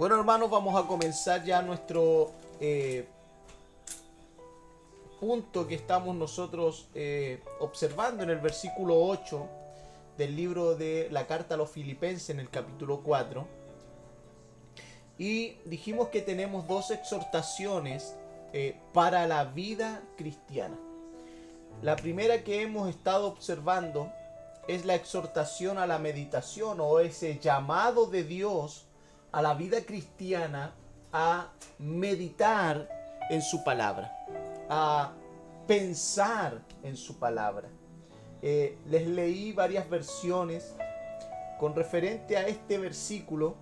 [0.00, 3.06] Bueno hermanos, vamos a comenzar ya nuestro eh,
[5.20, 9.46] punto que estamos nosotros eh, observando en el versículo 8
[10.16, 13.46] del libro de la carta a los filipenses en el capítulo 4.
[15.18, 18.16] Y dijimos que tenemos dos exhortaciones
[18.54, 20.78] eh, para la vida cristiana.
[21.82, 24.10] La primera que hemos estado observando
[24.66, 28.86] es la exhortación a la meditación o ese llamado de Dios
[29.32, 30.72] a la vida cristiana
[31.12, 32.88] a meditar
[33.30, 34.12] en su palabra,
[34.68, 35.12] a
[35.66, 37.68] pensar en su palabra.
[38.42, 40.74] Eh, les leí varias versiones
[41.58, 43.54] con referente a este versículo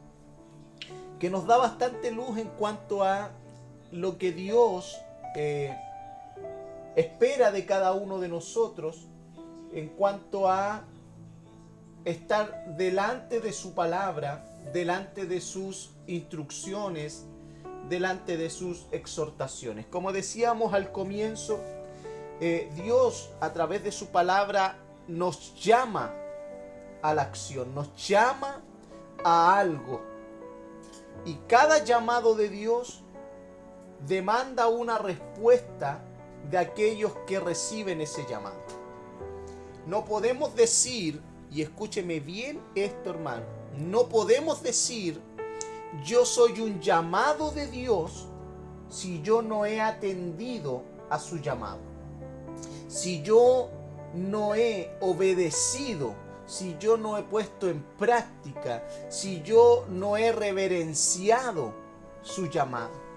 [1.18, 3.30] que nos da bastante luz en cuanto a
[3.90, 5.00] lo que Dios
[5.34, 5.76] eh,
[6.94, 9.08] espera de cada uno de nosotros
[9.72, 10.84] en cuanto a
[12.04, 17.24] estar delante de su palabra delante de sus instrucciones,
[17.88, 19.86] delante de sus exhortaciones.
[19.86, 21.60] Como decíamos al comienzo,
[22.40, 26.14] eh, Dios a través de su palabra nos llama
[27.02, 28.62] a la acción, nos llama
[29.24, 30.02] a algo.
[31.24, 33.02] Y cada llamado de Dios
[34.06, 36.04] demanda una respuesta
[36.50, 38.60] de aquellos que reciben ese llamado.
[39.86, 45.20] No podemos decir, y escúcheme bien esto hermano, no podemos decir,
[46.04, 48.26] yo soy un llamado de Dios
[48.88, 51.80] si yo no he atendido a su llamado.
[52.88, 53.68] Si yo
[54.14, 56.14] no he obedecido,
[56.46, 61.74] si yo no he puesto en práctica, si yo no he reverenciado
[62.22, 63.08] su llamado.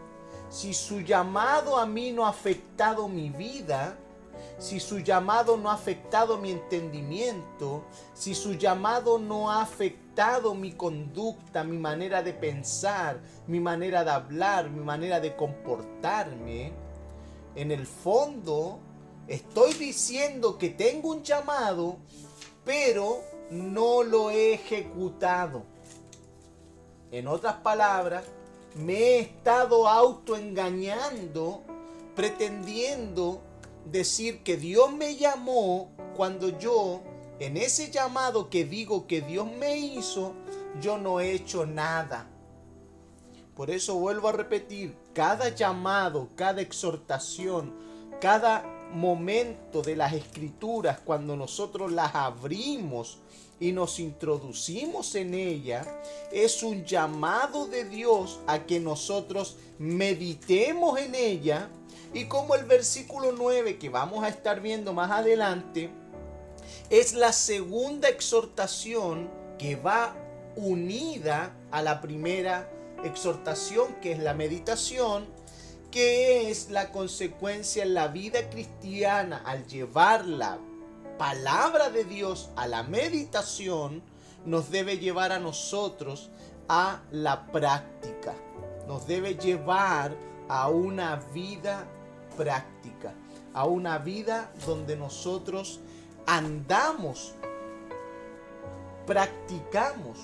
[0.50, 3.98] Si su llamado a mí no ha afectado mi vida,
[4.58, 10.74] si su llamado no ha afectado mi entendimiento, si su llamado no ha afectado mi
[10.74, 16.74] conducta, mi manera de pensar, mi manera de hablar, mi manera de comportarme,
[17.56, 18.80] en el fondo
[19.28, 21.98] estoy diciendo que tengo un llamado,
[22.64, 25.64] pero no lo he ejecutado.
[27.12, 28.24] En otras palabras,
[28.76, 31.62] me he estado autoengañando,
[32.16, 33.42] pretendiendo
[33.86, 37.02] decir que Dios me llamó cuando yo,
[37.40, 40.34] en ese llamado que digo que Dios me hizo,
[40.80, 42.28] yo no he hecho nada.
[43.56, 47.74] Por eso vuelvo a repetir, cada llamado, cada exhortación,
[48.20, 53.20] cada momento de las escrituras, cuando nosotros las abrimos
[53.60, 55.86] y nos introducimos en ella,
[56.32, 61.70] es un llamado de Dios a que nosotros meditemos en ella
[62.14, 65.90] y como el versículo 9 que vamos a estar viendo más adelante
[66.90, 70.16] es la segunda exhortación que va
[70.56, 72.70] unida a la primera
[73.04, 75.26] exhortación que es la meditación,
[75.90, 80.60] que es la consecuencia en la vida cristiana al llevar la
[81.18, 84.02] palabra de Dios a la meditación,
[84.46, 86.30] nos debe llevar a nosotros
[86.68, 88.34] a la práctica,
[88.88, 90.16] nos debe llevar
[90.50, 91.86] a una vida
[92.38, 93.14] práctica,
[93.54, 95.80] a una vida donde nosotros
[96.26, 97.34] andamos,
[99.06, 100.18] practicamos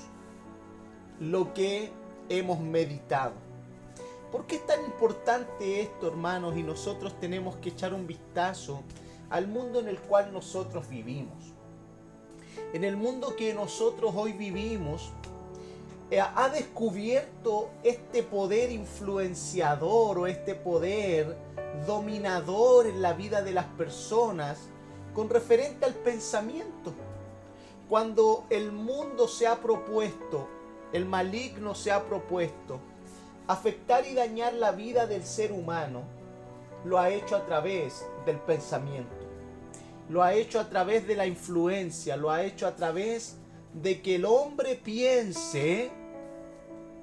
[1.19, 1.91] lo que
[2.29, 3.33] hemos meditado.
[4.31, 6.57] ¿Por qué es tan importante esto, hermanos?
[6.57, 8.83] Y nosotros tenemos que echar un vistazo
[9.29, 11.53] al mundo en el cual nosotros vivimos.
[12.73, 15.11] En el mundo que nosotros hoy vivimos,
[16.21, 21.35] ha descubierto este poder influenciador o este poder
[21.85, 24.57] dominador en la vida de las personas
[25.13, 26.93] con referente al pensamiento.
[27.89, 30.47] Cuando el mundo se ha propuesto,
[30.93, 32.79] el maligno se ha propuesto
[33.47, 36.03] afectar y dañar la vida del ser humano,
[36.83, 39.15] lo ha hecho a través del pensamiento.
[40.09, 43.37] Lo ha hecho a través de la influencia, lo ha hecho a través
[43.73, 45.91] de que el hombre piense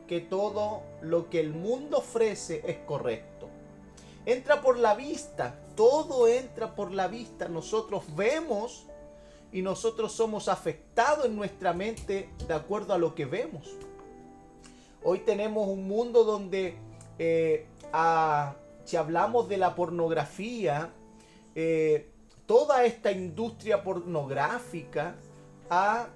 [0.06, 3.48] que todo lo que el mundo ofrece es correcto.
[4.26, 7.48] Entra por la vista, todo entra por la vista.
[7.48, 8.86] Nosotros vemos
[9.52, 13.76] y nosotros somos afectados en nuestra mente de acuerdo a lo que vemos.
[15.02, 16.76] Hoy tenemos un mundo donde
[17.18, 17.66] eh,
[18.84, 20.90] si hablamos de la pornografía,
[21.54, 22.10] eh,
[22.46, 25.14] toda esta industria pornográfica
[25.70, 26.08] ha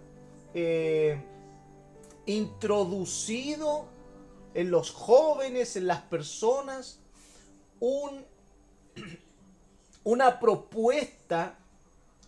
[0.54, 1.20] eh,
[2.28, 3.86] introducido
[4.54, 7.00] en los jóvenes, en las personas,
[7.80, 8.25] un,
[10.04, 11.58] una propuesta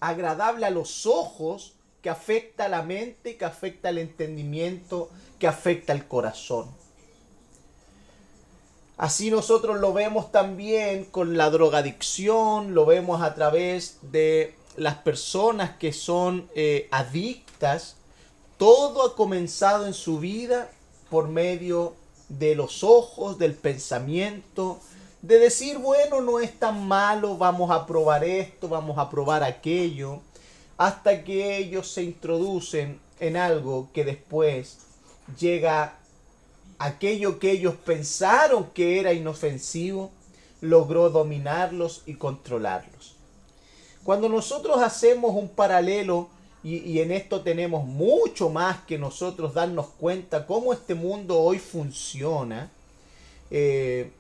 [0.01, 5.93] agradable a los ojos que afecta a la mente, que afecta al entendimiento, que afecta
[5.93, 6.69] al corazón.
[8.97, 15.77] Así nosotros lo vemos también con la drogadicción, lo vemos a través de las personas
[15.79, 17.97] que son eh, adictas.
[18.61, 20.71] Todo ha comenzado en su vida
[21.09, 21.95] por medio
[22.29, 24.79] de los ojos, del pensamiento,
[25.23, 30.21] de decir, bueno, no es tan malo, vamos a probar esto, vamos a probar aquello,
[30.77, 34.77] hasta que ellos se introducen en algo que después
[35.39, 35.95] llega
[36.79, 40.11] aquello que ellos pensaron que era inofensivo,
[40.61, 43.17] logró dominarlos y controlarlos.
[44.05, 46.29] Cuando nosotros hacemos un paralelo,
[46.63, 52.71] y, en esto tenemos mucho más que nosotros darnos cuenta cómo este mundo hoy funciona,
[53.51, 54.11] eh,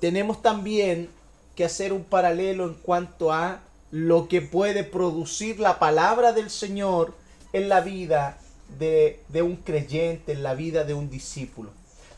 [0.00, 1.08] tenemos también
[1.54, 3.60] que hacer un paralelo en cuanto a
[3.90, 7.14] lo que puede producir la palabra del Señor
[7.52, 8.38] en la vida
[8.78, 11.70] de, un creyente, en la vida de un discípulo.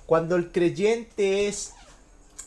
[0.06, 1.75] Cuando el creyente es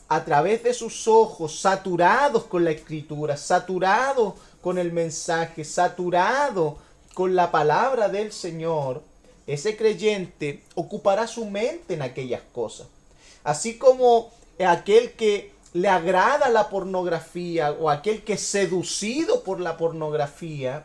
[0.08, 6.78] a través de sus ojos saturados con la escritura, saturado con el mensaje, saturado
[7.12, 9.02] con la palabra del Señor,
[9.46, 12.86] ese creyente ocupará su mente en aquellas cosas.
[13.44, 14.30] Así como
[14.64, 20.84] aquel que le agrada la pornografía o aquel que es seducido por la pornografía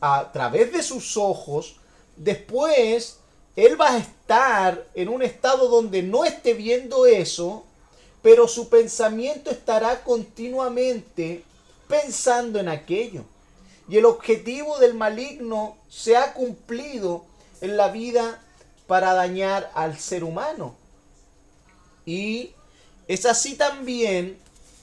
[0.00, 1.76] a través de sus ojos,
[2.16, 3.18] después
[3.54, 7.64] él va a estar en un estado donde no esté viendo eso,
[8.22, 11.44] pero su pensamiento estará continuamente
[11.90, 13.24] pensando en aquello.
[13.88, 17.24] Y el objetivo del maligno se ha cumplido
[17.60, 18.40] en la vida
[18.86, 20.74] para dañar al ser humano.
[22.06, 22.52] Y
[23.08, 24.38] es así también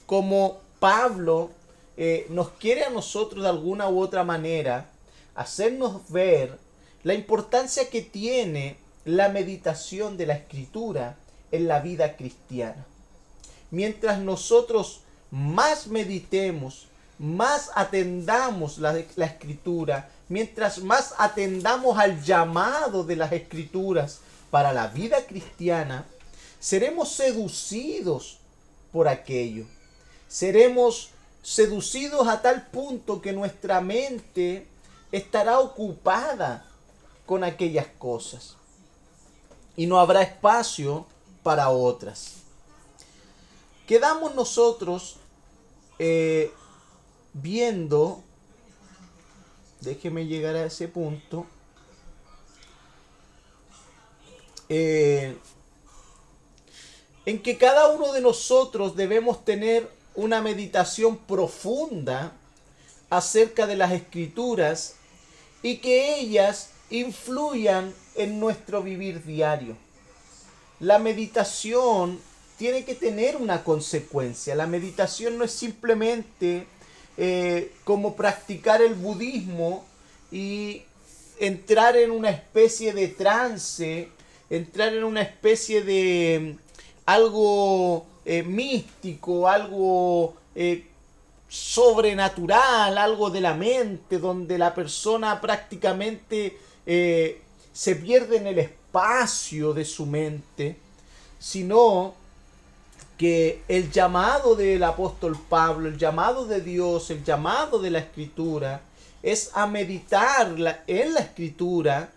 [0.06, 1.50] como Pablo
[1.96, 4.88] eh, nos quiere a nosotros de alguna u otra manera
[5.34, 6.58] hacernos ver
[7.02, 11.16] la importancia que tiene la meditación de la escritura
[11.50, 12.86] en la vida cristiana.
[13.70, 15.00] Mientras nosotros
[15.30, 16.87] más meditemos,
[17.18, 24.20] más atendamos la, la, escritura, mientras más atendamos al llamado de las escrituras
[24.50, 26.06] para la vida cristiana,
[26.60, 28.38] seremos seducidos
[28.92, 29.66] por aquello.
[30.28, 31.10] Seremos
[31.42, 34.66] seducidos a tal punto que nuestra mente
[35.10, 36.64] estará ocupada
[37.26, 38.56] con aquellas cosas
[39.76, 41.06] y no habrá espacio
[41.42, 42.38] para otras.
[43.86, 45.16] Quedamos nosotros
[45.98, 46.52] eh,
[47.32, 48.22] viendo,
[49.80, 51.46] déjeme llegar a ese punto,
[54.68, 55.36] eh,
[57.24, 62.32] en que cada uno de nosotros debemos tener una meditación profunda
[63.10, 64.94] acerca de las escrituras
[65.62, 69.76] y que ellas influyan en nuestro vivir diario.
[70.80, 72.20] La meditación
[72.56, 74.54] tiene que tener una consecuencia.
[74.54, 76.66] La meditación no es simplemente
[77.20, 79.84] eh, como practicar el budismo
[80.30, 80.82] y
[81.40, 84.08] entrar en una especie de trance,
[84.48, 86.54] entrar en una especie de
[87.06, 90.86] algo eh, místico, algo eh,
[91.48, 96.56] sobrenatural, algo de la mente, donde la persona prácticamente
[96.86, 100.76] se pierde en el espacio de su mente,
[101.40, 102.14] sino
[103.18, 108.80] que el llamado del apóstol Pablo, el llamado de Dios, el llamado de la escritura,
[109.22, 110.54] es a meditar
[110.86, 112.10] en la escritura,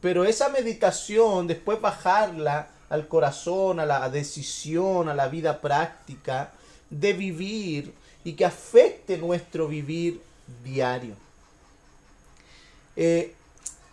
[0.00, 6.52] pero esa meditación después bajarla al corazón, a la decisión, a la vida práctica
[6.90, 10.20] de vivir y que afecte nuestro vivir
[10.64, 11.14] diario.
[12.96, 13.32] Eh,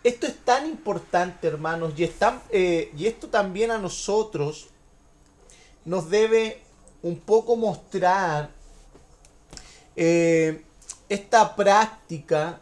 [0.04, 2.10] esto es tan importante, hermanos, y,
[2.50, 4.70] eh, y esto también a nosotros
[5.86, 6.62] nos debe
[7.02, 8.50] un poco mostrar
[9.96, 10.64] eh,
[11.08, 12.60] esta práctica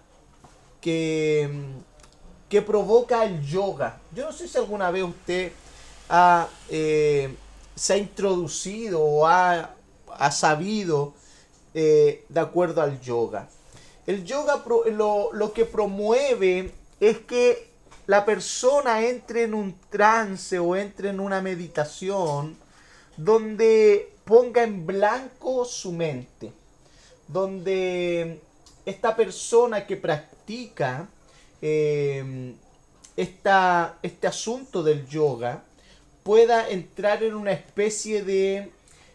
[0.81, 1.49] que,
[2.49, 3.99] que provoca el yoga.
[4.13, 5.51] Yo no sé si alguna vez usted
[6.69, 7.35] eh,
[7.75, 9.75] se ha introducido o ha,
[10.31, 11.13] sabido
[11.73, 13.47] eh, de acuerdo al yoga.
[14.05, 17.71] El yoga lo, que promueve es que
[18.05, 22.57] la persona entre en un trance o entre en una meditación
[23.17, 26.51] donde ponga en blanco su mente,
[27.27, 28.39] donde
[28.85, 31.07] esta persona que practica
[31.61, 32.53] eh,
[33.15, 35.63] este asunto del yoga
[36.23, 38.71] pueda entrar en una especie de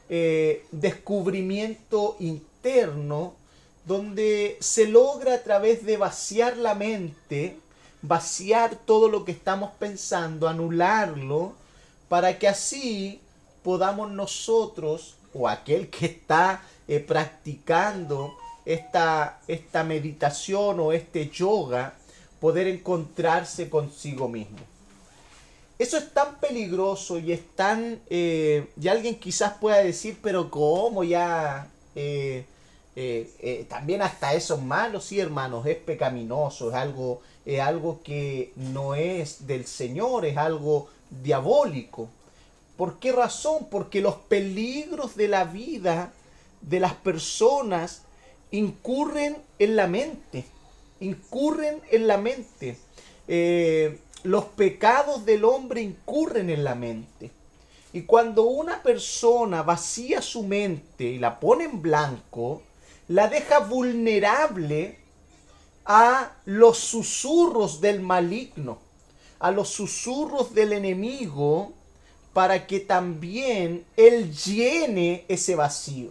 [0.08, 3.34] eh, descubrimiento interno
[3.84, 7.56] donde se logra a través de vaciar la mente,
[8.02, 11.54] vaciar todo lo que estamos pensando, anularlo,
[12.08, 13.20] para que así
[13.68, 18.34] podamos nosotros o aquel que está eh, practicando
[18.64, 21.92] esta, esta meditación o este yoga,
[22.40, 24.56] poder encontrarse consigo mismo.
[25.78, 28.00] Eso es tan peligroso y es tan...
[28.08, 31.68] Eh, y alguien quizás pueda decir, pero ¿cómo ya...
[31.94, 32.46] Eh,
[33.68, 38.94] también hasta eso es malo, sí hermanos, es pecaminoso, es algo, es algo que no
[38.94, 40.88] es del Señor, es algo
[41.22, 42.08] diabólico.
[42.78, 43.66] ¿Por qué razón?
[43.68, 46.12] Porque los peligros de la vida
[46.60, 48.02] de las personas
[48.52, 50.44] incurren en la mente,
[51.00, 52.78] incurren en la mente.
[54.22, 57.32] los pecados del hombre incurren en la mente.
[57.92, 62.62] Y cuando una persona vacía su mente y la pone en blanco,
[63.08, 65.00] la deja vulnerable
[65.84, 68.78] a los susurros del maligno,
[69.40, 71.72] a los susurros del enemigo,
[72.32, 76.10] para que también él llene ese vacío.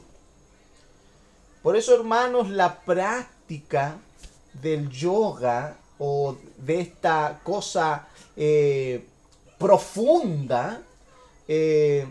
[1.62, 3.98] Por eso, hermanos, la práctica
[4.62, 9.04] del yoga o de esta cosa eh,
[9.58, 10.82] profunda
[11.48, 12.08] eh,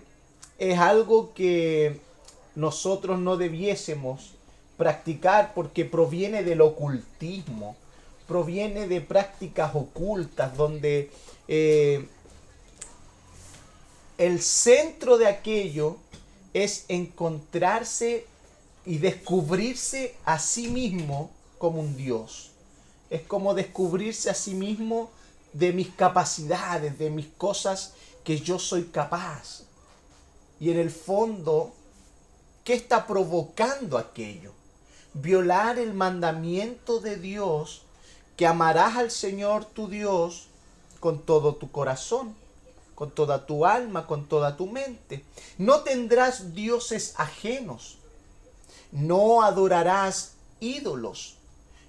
[0.58, 2.00] es algo que
[2.54, 4.32] nosotros no debiésemos
[4.76, 7.76] practicar porque proviene del ocultismo,
[8.26, 11.10] proviene de prácticas ocultas donde
[11.48, 12.06] eh,
[14.18, 15.96] el centro de aquello
[16.54, 18.26] es encontrarse
[18.85, 22.50] y descubrirse a sí mismo como un Dios.
[23.11, 25.11] Es como descubrirse a sí mismo
[25.52, 27.94] de mis capacidades, de mis cosas
[28.25, 29.62] que yo soy capaz.
[30.58, 31.73] Y en el fondo,
[32.64, 34.56] ¿qué está provocando aquello?
[35.23, 37.82] violar el mandamiento de Dios
[38.37, 40.49] que amarás al Señor tu Dios
[41.00, 42.35] con todo tu corazón,
[42.96, 45.22] con toda tu alma, con toda tu mente.
[45.58, 47.98] No tendrás dioses ajenos,
[48.90, 51.36] no adorarás ídolos.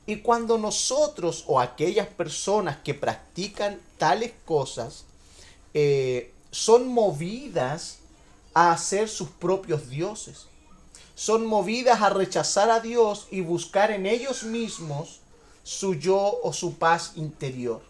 [0.06, 5.06] Y cuando nosotros o aquellas personas que practican tales cosas
[5.74, 8.00] eh, son movidas
[8.54, 10.48] a hacer sus propios dioses,
[11.16, 15.22] son movidas a rechazar a Dios y buscar en ellos mismos
[15.64, 17.82] su yo o su paz interior.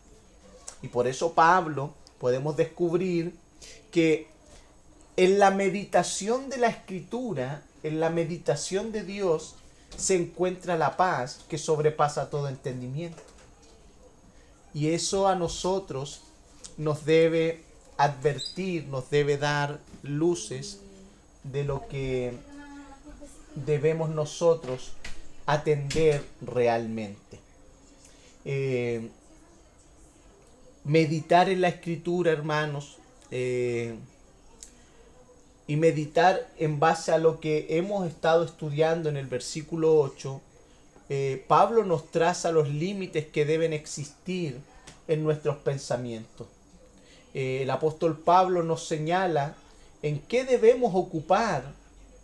[0.83, 3.33] Y por eso Pablo podemos descubrir
[3.91, 4.27] que
[5.15, 9.55] en la meditación de la escritura, en la meditación de Dios,
[9.95, 13.21] se encuentra la paz que sobrepasa todo entendimiento.
[14.74, 16.21] Y eso a nosotros
[16.77, 17.63] nos debe
[17.97, 20.79] advertir, nos debe dar luces
[21.43, 22.33] de lo que
[23.55, 24.91] debemos nosotros
[25.47, 27.39] atender realmente.
[28.45, 29.09] Eh,
[30.88, 32.98] meditar en la escritura, hermanos,
[33.29, 33.96] eh,
[35.67, 40.41] y meditar en base a lo que hemos estado estudiando en el versículo 8,
[41.10, 44.60] eh, Pablo nos traza los límites que deben existir
[45.08, 46.48] en nuestros pensamientos.
[47.34, 49.56] el apóstol Pablo nos señala
[50.01, 51.63] en qué debemos ocupar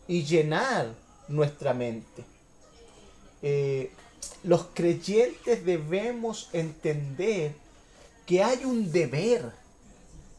[0.08, 0.88] y llenar
[1.28, 2.24] nuestra mente.
[3.42, 3.92] Eh,
[4.44, 7.54] los creyentes debemos entender
[8.26, 9.52] que hay un deber,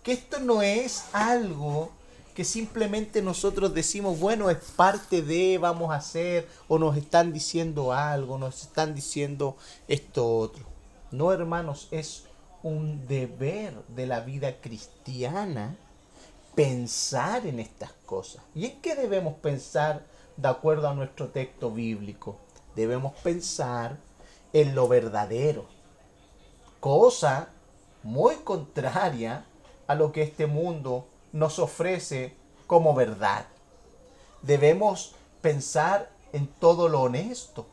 [0.03, 1.91] que esto no es algo
[2.35, 7.93] que simplemente nosotros decimos, bueno, es parte de, vamos a hacer, o nos están diciendo
[7.93, 10.65] algo, nos están diciendo esto otro.
[11.13, 12.25] No, hermanos, es
[12.65, 15.77] un deber de la vida cristiana
[16.57, 18.43] pensar en estas cosas.
[18.55, 20.05] ¿Y en qué debemos pensar
[20.37, 22.37] de acuerdo a nuestro texto bíblico.
[22.75, 23.97] Debemos pensar
[24.53, 25.67] en lo verdadero,
[26.81, 27.49] cosa
[28.05, 29.45] muy contraria
[29.87, 33.47] a lo que este mundo nos ofrece como verdad.
[34.43, 37.67] Debemos pensar en todo lo honesto,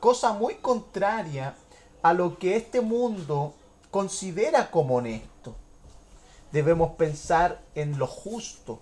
[0.00, 1.56] cosa muy contraria
[2.02, 3.54] a lo que este mundo
[3.90, 5.54] considera como honesto.
[6.52, 8.80] Debemos pensar en lo justo,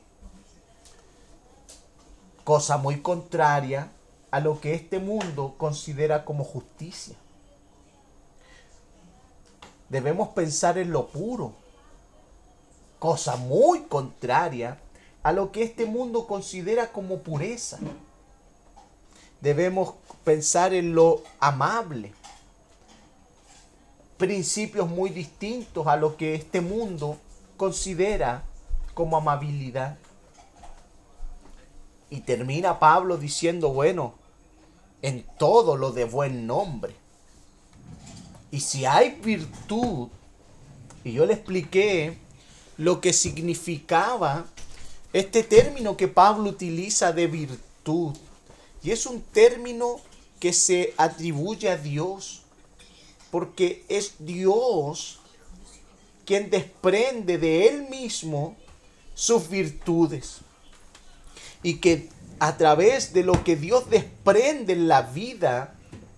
[2.42, 3.92] cosa muy contraria
[4.32, 7.16] a lo que este mundo considera como justicia.
[9.90, 11.52] Debemos pensar en lo puro,
[13.00, 14.78] cosa muy contraria
[15.22, 17.78] a lo que este mundo considera como pureza.
[19.40, 22.12] Debemos pensar en lo amable,
[24.16, 27.16] principios muy distintos a lo que este mundo
[27.56, 28.44] considera
[28.94, 29.98] como amabilidad.
[32.10, 34.14] Y termina Pablo diciendo, bueno,
[35.02, 36.99] en todo lo de buen nombre.
[38.50, 40.08] Y si hay virtud,
[41.04, 42.18] y yo le expliqué
[42.76, 44.46] lo que significaba
[45.12, 48.16] este término que Pablo utiliza de virtud.
[48.82, 50.00] Y es un término
[50.38, 52.42] que se atribuye a Dios,
[53.30, 55.20] porque es Dios
[56.24, 58.56] quien desprende de Él mismo
[59.14, 60.38] sus virtudes.
[61.62, 65.74] Y que a través de lo que Dios desprende en la vida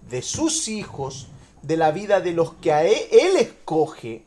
[0.08, 1.28] de sus hijos,
[1.62, 4.24] de la vida de los que a él, él escoge,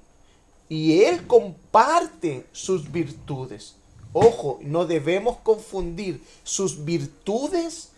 [0.70, 3.76] y Él comparte sus virtudes.
[4.14, 7.90] Ojo, no debemos confundir sus virtudes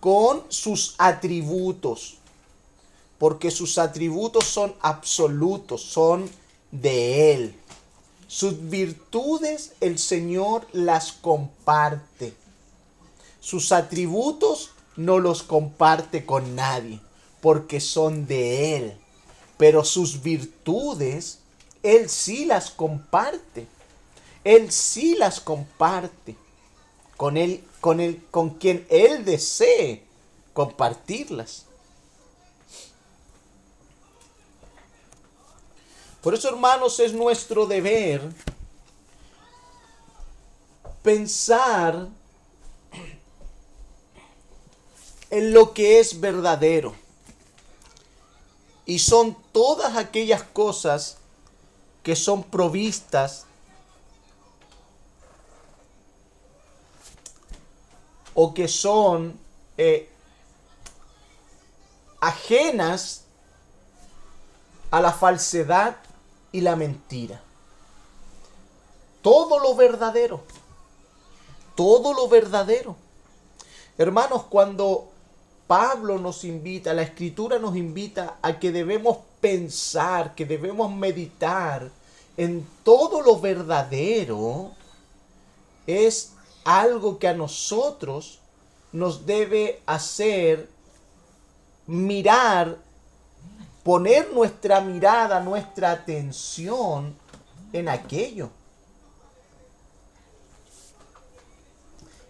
[0.00, 2.18] con sus atributos,
[3.18, 6.30] porque sus atributos son absolutos, son
[6.70, 7.54] de Él.
[8.28, 12.34] Sus virtudes el Señor las comparte.
[13.40, 17.00] Sus atributos no los comparte con nadie,
[17.44, 18.96] porque son de Él.
[19.58, 21.40] Pero sus virtudes,
[21.82, 23.66] Él sí las comparte.
[24.44, 26.36] Él sí las comparte
[27.18, 30.04] con él, con él, con quien él desee
[30.54, 31.66] compartirlas.
[36.22, 38.22] Por eso, hermanos, es nuestro deber
[41.02, 42.08] pensar
[45.28, 47.03] en lo que es verdadero.
[48.86, 51.16] Y son todas aquellas cosas
[52.02, 53.46] que son provistas
[58.34, 59.38] o que son
[59.78, 60.10] eh,
[62.20, 63.24] ajenas
[64.90, 65.96] a la falsedad
[66.52, 67.40] y la mentira.
[69.22, 70.42] Todo lo verdadero.
[71.74, 72.96] Todo lo verdadero.
[73.96, 75.08] Hermanos, cuando
[75.66, 81.90] Pablo nos invita, la escritura nos invita a que debemos pensar, que debemos meditar
[82.36, 84.72] en todo lo verdadero,
[85.86, 86.32] es
[86.64, 88.40] algo que a nosotros
[88.92, 90.68] nos debe hacer
[91.86, 92.78] mirar,
[93.82, 97.16] poner nuestra mirada, nuestra atención
[97.72, 98.50] en aquello.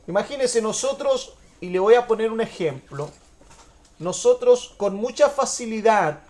[0.07, 3.11] Imagínense nosotros, y le voy a poner un ejemplo,
[4.05, 6.21] nosotros con mucha facilidad,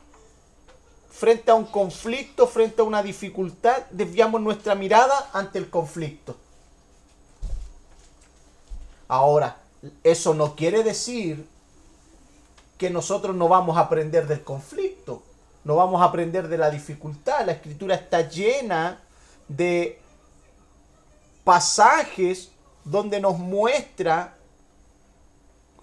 [1.10, 6.36] frente a un conflicto, frente a una dificultad, desviamos nuestra mirada ante el conflicto.
[9.08, 9.58] Ahora,
[10.02, 11.46] eso no quiere decir
[12.78, 15.22] que nosotros no vamos a aprender del conflicto,
[15.62, 17.46] no vamos a aprender de la dificultad.
[17.46, 19.00] La escritura está llena
[19.46, 20.00] de
[21.44, 22.50] pasajes
[22.84, 24.36] donde nos muestra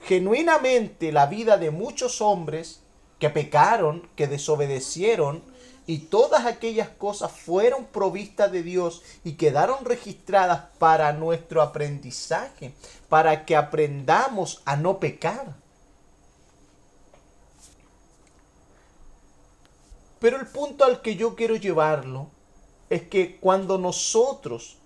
[0.04, 2.82] genuinamente la vida de muchos hombres
[3.20, 5.44] que pecaron, que desobedecieron,
[5.88, 12.74] y todas aquellas cosas fueron provistas de Dios y quedaron registradas para nuestro aprendizaje,
[13.10, 15.56] para que aprendamos a no pecar.
[20.20, 22.28] Pero el punto al que yo quiero llevarlo
[22.90, 24.78] es que cuando nosotros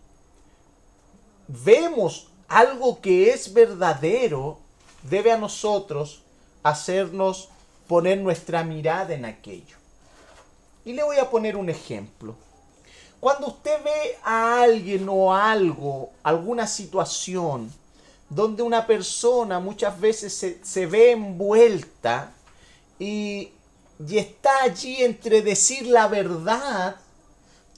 [1.48, 4.60] vemos algo que es verdadero,
[5.10, 6.22] debe a nosotros
[6.64, 7.50] hacernos
[7.88, 9.78] poner nuestra mirada en aquello.
[10.84, 12.36] Y le voy a poner un ejemplo.
[13.20, 17.72] Cuando usted ve a alguien o algo, alguna situación,
[18.30, 22.32] donde una persona muchas veces se, ve envuelta
[23.00, 23.52] y,
[24.08, 26.96] y está allí entre decir la verdad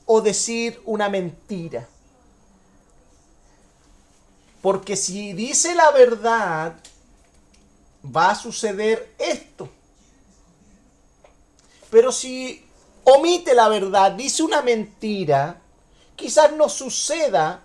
[0.05, 1.87] o decir una mentira.
[4.61, 6.75] Porque si dice la verdad,
[8.15, 9.69] va a suceder esto.
[11.89, 12.65] Pero si
[13.03, 15.61] omite la verdad, dice una mentira,
[16.15, 17.61] quizás no suceda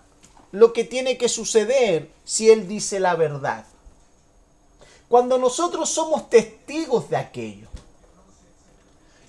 [0.52, 3.66] lo que tiene que suceder si él dice la verdad.
[5.08, 7.68] Cuando nosotros somos testigos de aquello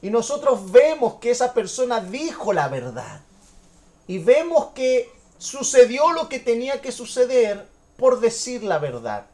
[0.02, 3.22] y nosotros vemos que esa persona dijo la verdad
[4.08, 9.26] y vemos que sucedió lo que tenía que suceder por decir la verdad,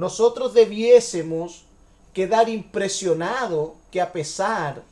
[0.00, 1.64] nosotros debiésemos
[2.14, 4.82] quedar impresionados que a pesar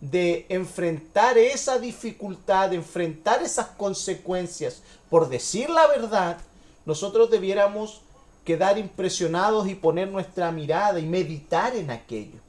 [0.00, 6.38] de enfrentar esa dificultad, de enfrentar esas consecuencias por decir la verdad,
[6.86, 8.00] nosotros debiéramos
[8.42, 12.40] quedar impresionados y poner nuestra mirada y meditar en aquello.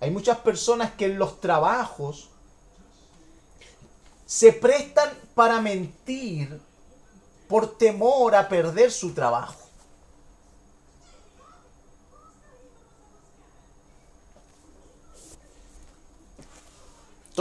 [0.00, 2.28] Hay muchas personas que en los trabajos
[4.26, 6.60] se prestan para mentir
[7.48, 9.61] por temor a perder su trabajo.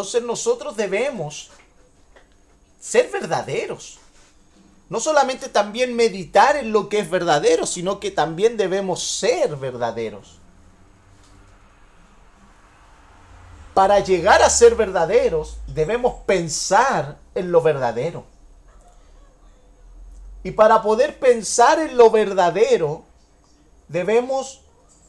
[0.02, 1.52] Entonces nosotros debemos
[2.80, 4.00] ser verdaderos.
[4.90, 10.40] no solamente también meditar en lo que es verdadero, sino que también debemos ser verdaderos.
[13.76, 18.26] Para llegar a ser verdaderos, debemos pensar en lo verdadero.
[20.44, 23.04] Y para poder pensar en lo verdadero,
[23.88, 24.62] debemos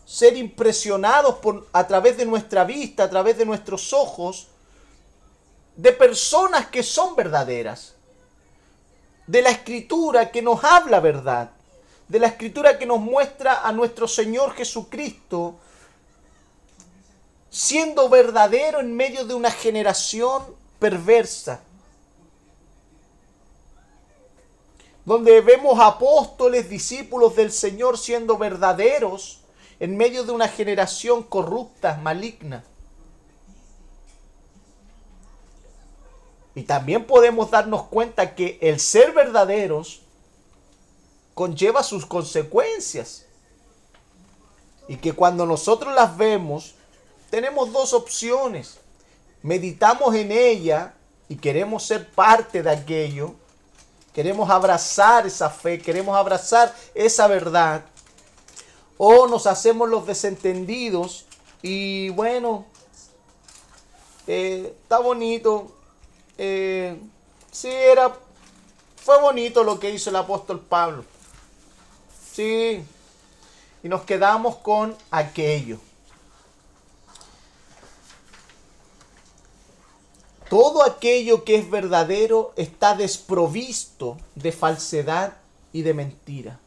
[0.04, 4.48] ser impresionados por, a través de nuestra vista, a través de nuestros ojos,
[5.76, 7.94] de personas que son verdaderas,
[9.26, 11.50] de la escritura que nos habla verdad,
[12.08, 15.56] de la escritura que nos muestra a nuestro Señor Jesucristo
[17.52, 20.42] siendo verdadero en medio de una generación
[20.78, 21.60] perversa.
[25.04, 29.40] Donde vemos apóstoles, discípulos del Señor siendo verdaderos
[29.80, 32.64] en medio de una generación corrupta, maligna.
[36.54, 40.02] Y también podemos darnos cuenta que el ser verdaderos
[41.34, 43.24] conlleva sus consecuencias.
[44.88, 46.74] Y que cuando nosotros las vemos,
[47.30, 48.78] tenemos dos opciones.
[49.42, 50.94] Meditamos en ella
[51.28, 53.34] y queremos ser parte de aquello.
[54.12, 57.82] Queremos abrazar esa fe, queremos abrazar esa verdad.
[58.98, 61.24] O nos hacemos los desentendidos
[61.62, 62.66] y bueno,
[64.26, 65.72] eh, está bonito,
[66.38, 67.00] eh,
[67.50, 68.14] sí, era,
[68.96, 71.04] fue bonito lo que hizo el apóstol Pablo.
[72.32, 72.82] Sí,
[73.82, 75.78] y nos quedamos con aquello.
[80.48, 85.34] Todo aquello que es verdadero está desprovisto de falsedad
[85.72, 86.58] y de mentira.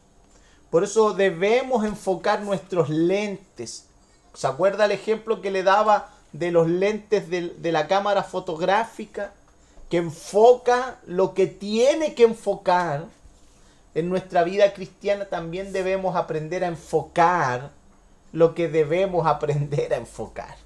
[0.70, 3.86] Por eso debemos enfocar nuestros lentes.
[4.34, 9.32] ¿Se acuerda el ejemplo que le daba de los lentes de, de la cámara fotográfica?
[9.90, 13.06] Que enfoca lo que tiene que enfocar,
[13.94, 17.70] en nuestra vida cristiana también debemos aprender a enfocar
[18.32, 20.56] lo que debemos aprender a enfocar.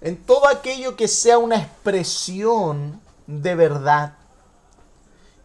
[0.00, 4.14] En todo aquello que sea una expresión de verdad.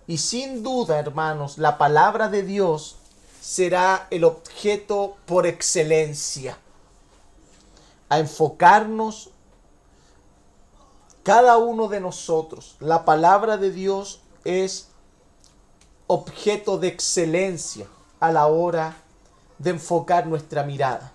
[0.07, 2.95] Y sin duda, hermanos, la palabra de Dios
[3.41, 6.57] será el objeto por excelencia.
[8.09, 9.29] A enfocarnos
[11.25, 14.89] cada uno de nosotros, la palabra de Dios es
[16.05, 17.87] objeto de excelencia
[18.19, 18.95] a la hora
[19.57, 21.13] de enfocar nuestra mirada.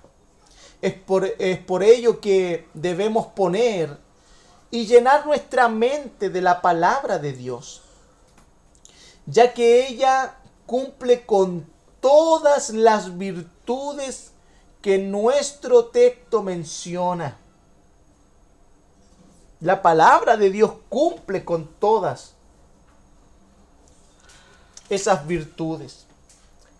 [0.82, 3.98] Es por, es por ello que debemos poner
[4.72, 7.82] y llenar nuestra mente de la palabra de Dios,
[9.26, 10.34] ya que ella
[10.66, 11.70] cumple con
[12.00, 14.32] todas las virtudes
[14.82, 17.36] que nuestro texto menciona.
[19.60, 22.32] La palabra de Dios cumple con todas
[24.88, 26.06] esas virtudes.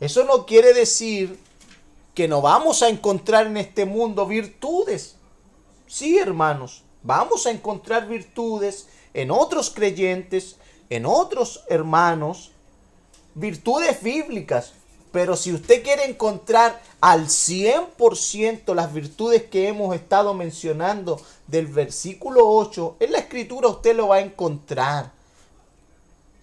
[0.01, 1.39] Eso no quiere decir
[2.15, 5.17] que no vamos a encontrar en este mundo virtudes.
[5.87, 10.57] Sí, hermanos, vamos a encontrar virtudes en otros creyentes,
[10.89, 12.53] en otros hermanos,
[13.35, 14.73] virtudes bíblicas,
[15.13, 22.49] pero si usted quiere encontrar al 100% las virtudes que hemos estado mencionando del versículo
[22.49, 25.11] 8, en la escritura usted lo va a encontrar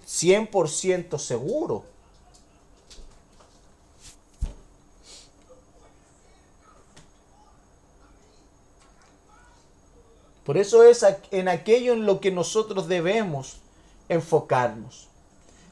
[0.06, 1.84] 100% seguro.
[10.44, 13.58] Por eso es en aquello en lo que nosotros debemos
[14.08, 15.10] enfocarnos.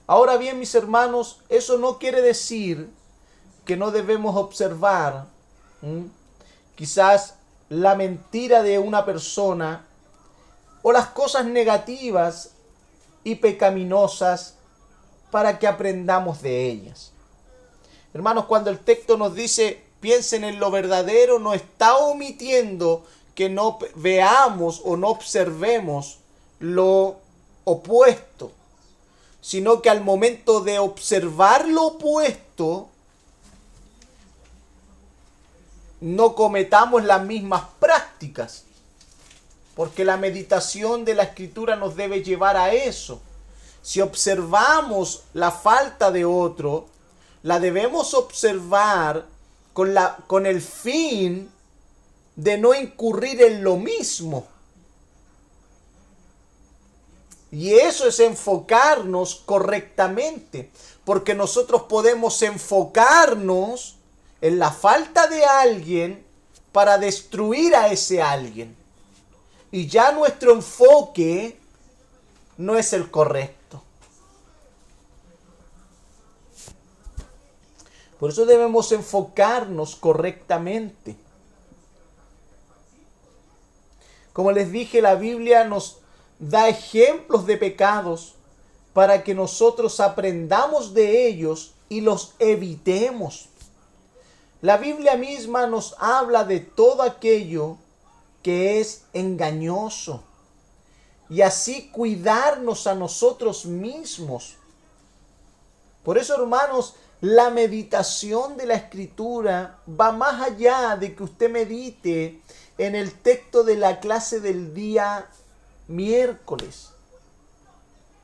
[0.08, 2.90] Ahora bien, mis hermanos, eso no quiere decir
[3.66, 5.26] que no debemos observar
[6.76, 7.36] quizás
[7.70, 9.86] la mentira de una persona
[10.84, 12.52] o las cosas negativas
[13.24, 14.56] y pecaminosas
[15.32, 17.12] para que aprendamos de ellas.
[18.14, 23.80] Hermanos, cuando el texto nos dice piensen en lo verdadero, no está omitiendo que no
[23.96, 26.20] veamos o no observemos
[26.60, 27.18] lo
[27.64, 28.52] opuesto
[29.46, 32.90] sino que al momento de observar lo opuesto,
[36.02, 38.64] no cometamos las mismas prácticas.
[39.76, 43.22] Porque la meditación de la escritura nos debe llevar a eso.
[43.84, 46.88] Si observamos la falta de otro,
[47.44, 49.28] la debemos observar
[49.74, 51.52] con, la, con el fin
[52.36, 54.48] de no incurrir en lo mismo.
[57.56, 60.70] Y eso es enfocarnos correctamente,
[61.06, 63.96] porque nosotros podemos enfocarnos
[64.42, 66.26] en la falta de alguien
[66.74, 68.76] para destruir a ese alguien.
[69.72, 71.58] Y ya nuestro enfoque
[72.58, 73.82] no es el correcto.
[78.20, 81.16] Por eso debemos enfocarnos correctamente.
[84.34, 86.02] Como les dije, la Biblia nos
[86.40, 88.36] da ejemplos de pecados
[88.94, 93.50] para que nosotros aprendamos de ellos y los evitemos.
[94.62, 97.78] La Biblia misma nos habla de todo aquello
[98.42, 100.24] que es engañoso
[101.30, 104.56] y así cuidarnos a nosotros mismos.
[106.04, 112.42] Por eso, hermanos, la meditación de la escritura va más allá de que usted medite
[112.78, 115.28] en el texto de la clase del día
[115.88, 116.92] miércoles.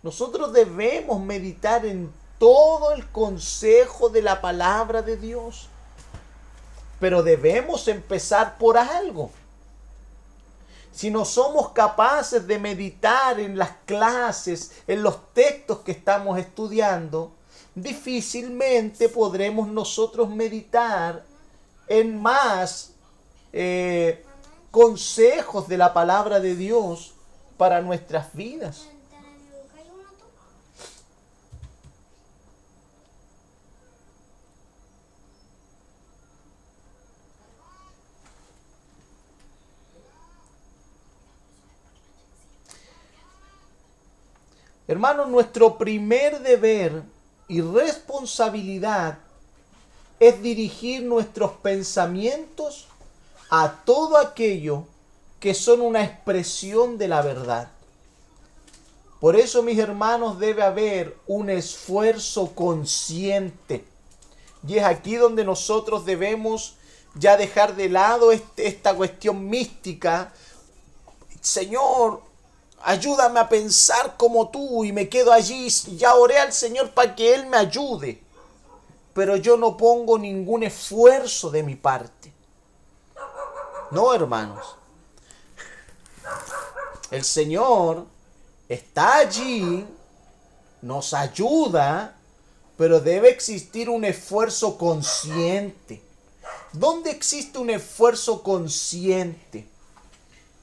[0.04, 5.70] Nosotros debemos meditar en todo el consejo de la palabra de Dios.
[7.00, 9.32] Pero debemos empezar por algo.
[10.92, 17.32] Si no somos capaces de meditar en las clases, en los textos que estamos estudiando,
[17.76, 21.24] difícilmente podremos nosotros meditar
[21.88, 22.94] en más
[23.54, 24.26] eh,
[24.72, 27.14] consejos de la palabra de Dios
[27.62, 28.88] para nuestras vidas.
[44.88, 47.04] Hermanos, nuestro primer deber
[47.48, 49.20] y responsabilidad
[50.20, 52.88] es dirigir nuestros pensamientos
[53.52, 54.88] a todo aquello
[55.42, 57.68] que son una expresión de la verdad.
[59.20, 63.84] Por eso, mis hermanos, debe haber un esfuerzo consciente.
[64.68, 66.76] Y es aquí donde nosotros debemos
[67.16, 70.32] ya dejar de lado este, esta cuestión mística.
[71.42, 72.22] Señor,
[72.84, 75.68] ayúdame a pensar como tú y me quedo allí.
[75.98, 78.22] Ya oré al Señor para que Él me ayude.
[79.16, 82.32] Pero yo no pongo ningún esfuerzo de mi parte.
[83.90, 84.78] No, hermanos.
[87.12, 88.06] El Señor
[88.70, 89.86] está allí,
[90.82, 92.16] nos ayuda,
[92.78, 96.02] pero debe existir un esfuerzo consciente.
[96.74, 99.68] ¿Dónde existe un esfuerzo consciente?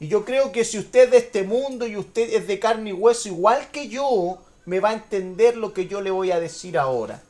[0.00, 2.90] Y yo creo que si usted es de este mundo y usted es de carne
[2.90, 6.40] y hueso igual que yo, me va a entender lo que yo le voy a
[6.40, 7.22] decir ahora.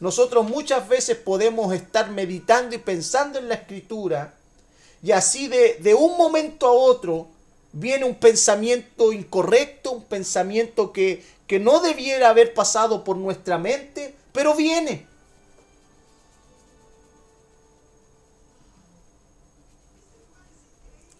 [0.00, 4.34] Nosotros muchas veces podemos estar meditando y pensando en la escritura
[5.02, 7.28] y así de, de un momento a otro
[7.72, 14.14] viene un pensamiento incorrecto, un pensamiento que, que no debiera haber pasado por nuestra mente,
[14.32, 15.06] pero viene.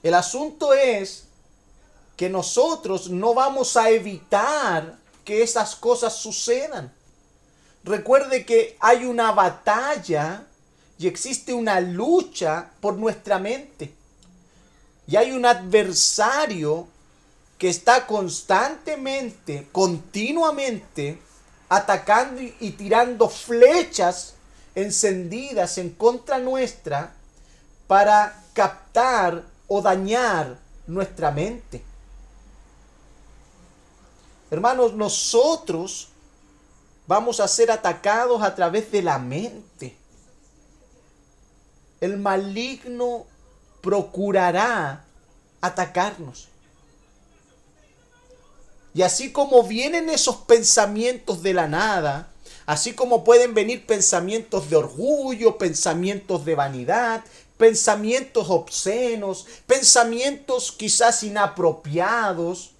[0.02, 1.24] El asunto es
[2.16, 6.92] que nosotros no vamos a evitar que esas cosas sucedan.
[7.84, 10.46] Recuerde que hay una batalla
[10.98, 13.94] y existe una lucha por nuestra mente.
[15.06, 16.86] Y hay un adversario
[17.58, 21.20] que está constantemente, continuamente,
[21.68, 24.34] atacando y, tirando flechas
[24.74, 27.14] encendidas en contra nuestra
[27.86, 31.82] para captar o dañar nuestra mente.
[34.50, 36.08] Hermanos, nosotros
[37.06, 39.96] vamos a ser atacados a través de la mente.
[42.00, 43.26] El maligno
[43.82, 45.04] procurará
[45.60, 46.48] atacarnos.
[48.94, 52.28] Y así como vienen esos pensamientos de la nada,
[52.66, 57.24] así como pueden venir pensamientos de orgullo, pensamientos de vanidad,
[57.56, 62.72] pensamientos obscenos, pensamientos quizás inapropiados.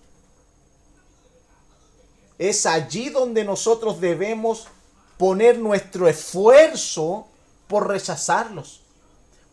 [2.39, 4.67] Es allí donde nosotros debemos
[5.17, 7.27] poner nuestro esfuerzo
[7.69, 8.81] por rechazarlos,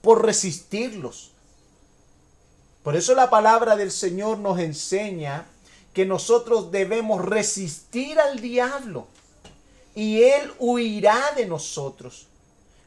[0.02, 1.29] por resistirlos.
[2.84, 5.46] Por eso la palabra del Señor nos enseña
[5.94, 9.08] que nosotros debemos resistir al diablo
[9.96, 12.28] y él huirá de nosotros.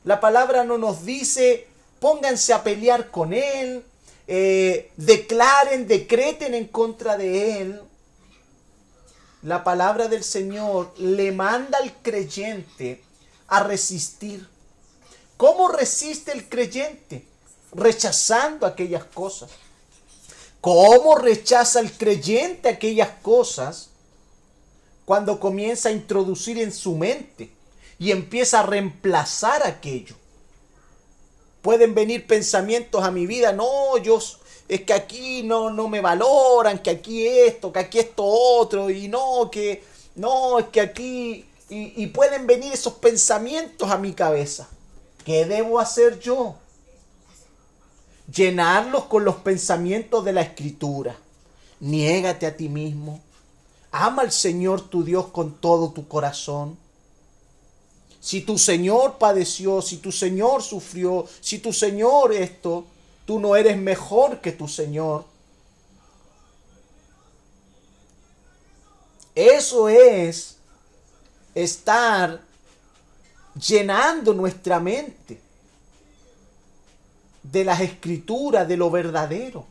[0.04, 1.68] La palabra no nos dice
[2.02, 3.84] pónganse a pelear con él,
[4.26, 7.80] eh, declaren, decreten en contra de él.
[9.42, 13.04] La palabra del Señor le manda al creyente
[13.46, 14.48] a resistir.
[15.36, 17.24] ¿Cómo resiste el creyente?
[17.72, 19.50] Rechazando aquellas cosas.
[20.62, 23.90] ¿Cómo rechaza el creyente aquellas cosas?
[25.04, 27.50] Cuando comienza a introducir en su mente
[27.98, 30.16] y empieza a reemplazar aquello
[31.62, 34.18] pueden venir pensamientos a mi vida, no, yo
[34.68, 39.08] es que aquí no, no me valoran, que aquí esto, que aquí esto otro, y
[39.08, 39.82] no, que
[40.16, 44.68] no, es que aquí y, y pueden venir esos pensamientos a mi cabeza.
[45.24, 46.56] ¿Qué debo hacer yo?
[48.34, 51.16] Llenarlos con los pensamientos de la escritura.
[51.80, 53.20] Niégate a ti mismo.
[53.90, 56.78] Ama al Señor tu Dios con todo tu corazón.
[58.20, 62.86] Si tu Señor padeció, si tu Señor sufrió, si tu Señor esto,
[63.26, 65.24] tú no eres mejor que tu Señor.
[69.34, 70.56] Eso es
[71.54, 72.40] estar
[73.54, 75.41] llenando nuestra mente
[77.42, 79.64] de las escrituras, de lo verdadero.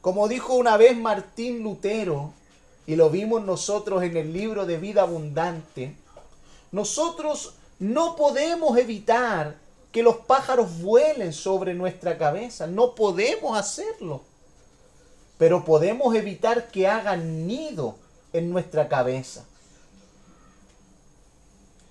[0.00, 2.32] Como dijo una vez Martín Lutero,
[2.86, 5.96] y lo vimos nosotros en el libro de vida abundante,
[6.72, 9.56] nosotros no podemos evitar
[9.92, 14.22] que los pájaros vuelen sobre nuestra cabeza, no podemos hacerlo,
[15.38, 17.96] pero podemos evitar que hagan nido
[18.32, 19.44] en nuestra cabeza.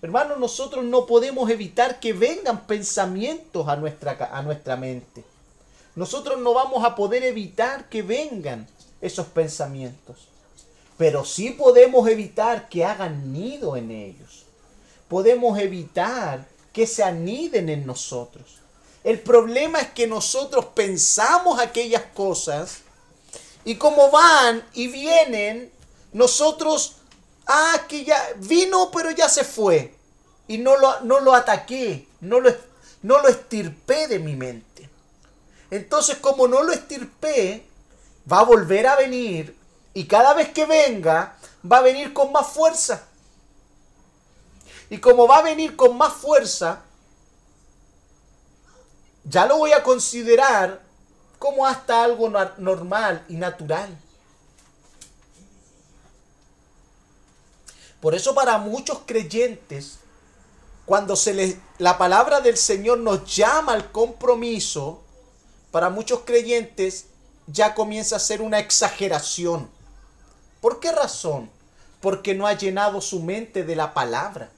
[0.03, 5.23] Hermanos, nosotros no podemos evitar que vengan pensamientos a nuestra, a nuestra mente.
[5.95, 8.67] Nosotros no vamos a poder evitar que vengan
[8.99, 10.27] esos pensamientos.
[10.97, 14.43] Pero sí podemos evitar que hagan nido en ellos.
[15.07, 18.57] Podemos evitar que se aniden en nosotros.
[19.05, 22.79] El problema es que nosotros pensamos aquellas cosas
[23.63, 25.71] y como van y vienen,
[26.11, 26.97] nosotros,
[27.47, 29.95] ah, que ya vino pero ya se fue.
[30.47, 32.53] Y no lo, no lo ataqué, no lo,
[33.01, 34.89] no lo estirpé de mi mente.
[35.71, 37.65] Entonces como no lo estirpé,
[38.31, 39.57] va a volver a venir
[39.93, 41.37] y cada vez que venga,
[41.69, 43.03] va a venir con más fuerza.
[44.89, 46.81] Y como va a venir con más fuerza,
[49.23, 50.81] ya lo voy a considerar
[51.39, 53.97] como hasta algo normal y natural.
[58.03, 59.99] Por eso para muchos creyentes,
[60.85, 65.01] cuando se les, la palabra del Señor nos llama al compromiso,
[65.71, 67.05] para muchos creyentes
[67.47, 69.69] ya comienza a ser una exageración.
[70.59, 71.49] ¿Por qué razón?
[72.01, 74.51] Porque no ha llenado su mente de la palabra.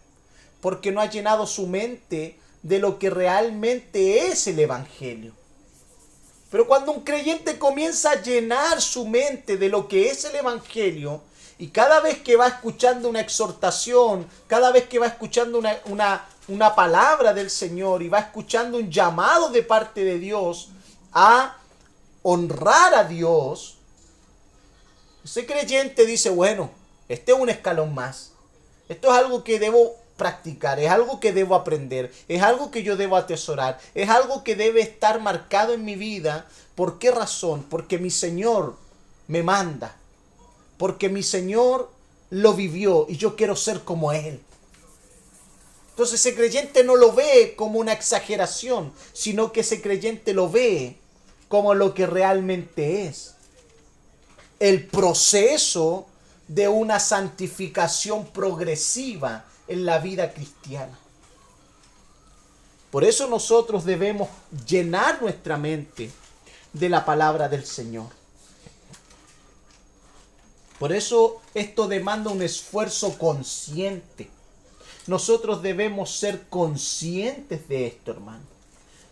[0.60, 5.34] Porque no ha llenado su mente de lo que realmente es el Evangelio.
[6.50, 11.22] Pero cuando un creyente comienza a llenar su mente de lo que es el Evangelio,
[11.58, 16.26] y cada vez que va escuchando una exhortación, cada vez que va escuchando una, una,
[16.48, 20.70] una palabra del Señor y va escuchando un llamado de parte de Dios
[21.14, 21.58] a
[22.24, 23.78] honrar a Dios,
[25.24, 26.70] ese creyente dice, bueno,
[27.08, 28.32] este es un escalón más.
[28.90, 32.96] Esto es algo que debo practicar, es algo que debo aprender, es algo que yo
[32.96, 36.46] debo atesorar, es algo que debe estar marcado en mi vida.
[36.76, 37.64] ¿Por qué razón?
[37.70, 38.76] Porque mi Señor
[39.28, 39.96] me manda,
[40.78, 41.92] porque mi Señor
[42.30, 44.42] lo vivió y yo quiero ser como Él.
[45.92, 50.98] Entonces ese creyente no lo ve como una exageración, sino que ese creyente lo ve
[51.48, 53.36] como lo que realmente es
[54.60, 56.08] el proceso
[56.48, 60.98] de una santificación progresiva en la vida cristiana.
[62.92, 64.30] Por eso nosotros debemos
[64.68, 66.12] llenar nuestra mente
[66.72, 68.08] de la palabra del Señor.
[70.80, 74.30] Por eso esto demanda un esfuerzo consciente.
[75.08, 78.44] Nosotros debemos ser conscientes de esto, hermano.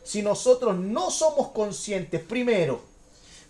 [0.04, 2.82] Si nosotros no somos conscientes, primero,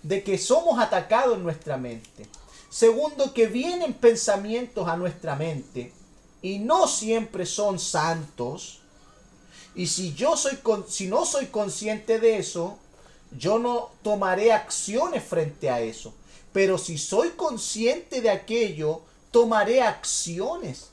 [0.04, 2.28] de que somos atacados en nuestra mente.
[2.70, 5.94] Segundo, que vienen pensamientos a nuestra mente
[6.42, 8.80] y no siempre son santos.
[9.74, 12.78] Y si yo soy si no soy consciente de eso,
[13.38, 16.14] yo no tomaré acciones frente a eso.
[16.54, 20.92] Pero si soy consciente de aquello, tomaré acciones.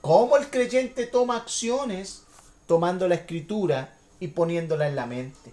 [0.00, 2.24] ¿Cómo el creyente toma acciones?
[2.66, 5.52] Tomando la escritura y poniéndola en la mente.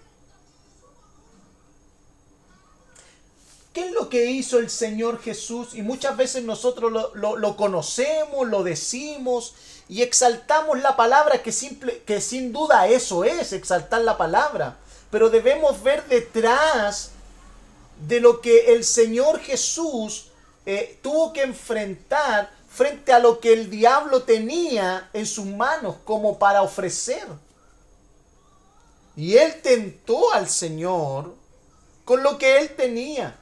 [3.72, 5.74] ¿Qué es lo que hizo el Señor Jesús?
[5.74, 9.54] Y muchas veces nosotros lo, conocemos, lo decimos
[9.88, 14.76] y exaltamos la palabra que, simple, que sin duda eso es, exaltar la palabra.
[15.10, 17.11] Pero debemos ver detrás
[18.06, 20.30] de lo que el Señor Jesús
[20.66, 26.38] eh, tuvo que enfrentar frente a lo que el diablo tenía en sus manos como
[26.38, 27.26] para ofrecer.
[29.16, 31.34] Y él tentó al Señor
[32.04, 33.38] con lo que él tenía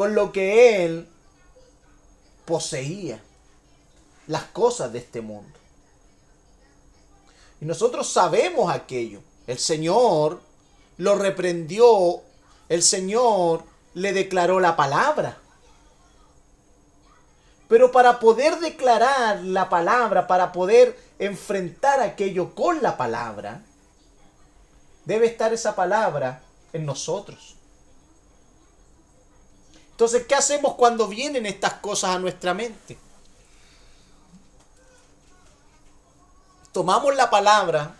[0.00, 1.06] con lo que él
[2.46, 3.22] poseía,
[4.28, 5.58] las cosas de este mundo.
[7.60, 9.20] Y nosotros sabemos aquello.
[9.46, 10.40] El Señor
[10.96, 12.22] lo reprendió,
[12.70, 13.64] el Señor
[13.94, 15.36] le declaró la palabra.
[17.68, 23.60] Pero para poder declarar la palabra, para poder enfrentar aquello con la palabra,
[25.04, 26.42] debe estar esa palabra
[26.72, 27.56] en nosotros.
[29.90, 32.96] Entonces, ¿qué hacemos cuando vienen estas cosas a nuestra mente?
[36.72, 37.96] Tomamos la palabra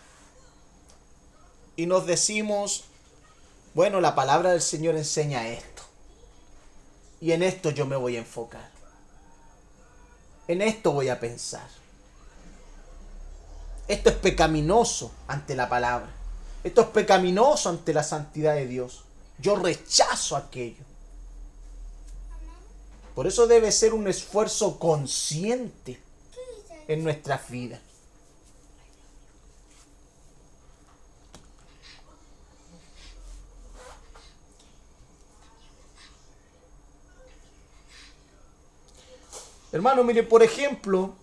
[1.74, 2.84] y nos decimos,
[3.74, 5.82] bueno, la palabra del Señor enseña esto.
[7.20, 8.70] Y en esto yo me voy a enfocar.
[10.48, 11.68] En esto voy a pensar.
[13.86, 16.08] Esto es pecaminoso ante la palabra.
[16.64, 19.04] Esto es pecaminoso ante la santidad de Dios.
[19.38, 20.84] Yo rechazo aquello.
[23.14, 26.00] Por eso debe ser un esfuerzo consciente
[26.88, 27.80] en nuestras vidas.
[39.72, 41.14] Hermano, mire, por ejemplo,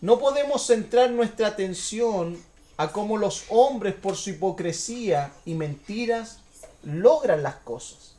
[0.00, 2.42] no podemos centrar nuestra atención
[2.76, 6.38] a cómo los hombres por su hipocresía y mentiras
[6.82, 8.14] logran las cosas.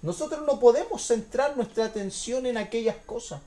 [0.00, 3.40] Nosotros no podemos centrar nuestra atención en aquellas cosas.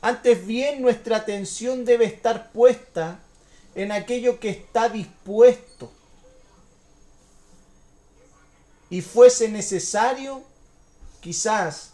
[0.00, 3.20] Antes bien, nuestra atención debe estar puesta
[3.74, 5.92] en aquello que está dispuesto
[8.92, 10.42] y fuese necesario,
[11.22, 11.92] quizás,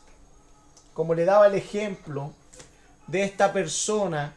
[0.95, 2.33] como le daba el ejemplo
[3.07, 4.35] de esta persona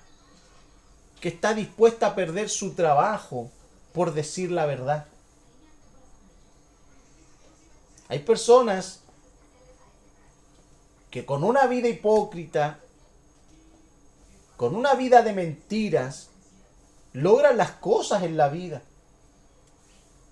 [1.20, 3.50] que está dispuesta a perder su trabajo
[3.94, 5.08] por decir la verdad.
[8.10, 9.00] Hay personas
[11.10, 12.78] que con una vida hipócrita,
[14.56, 16.28] con una vida de mentiras,
[17.14, 18.84] logran las cosas en la vida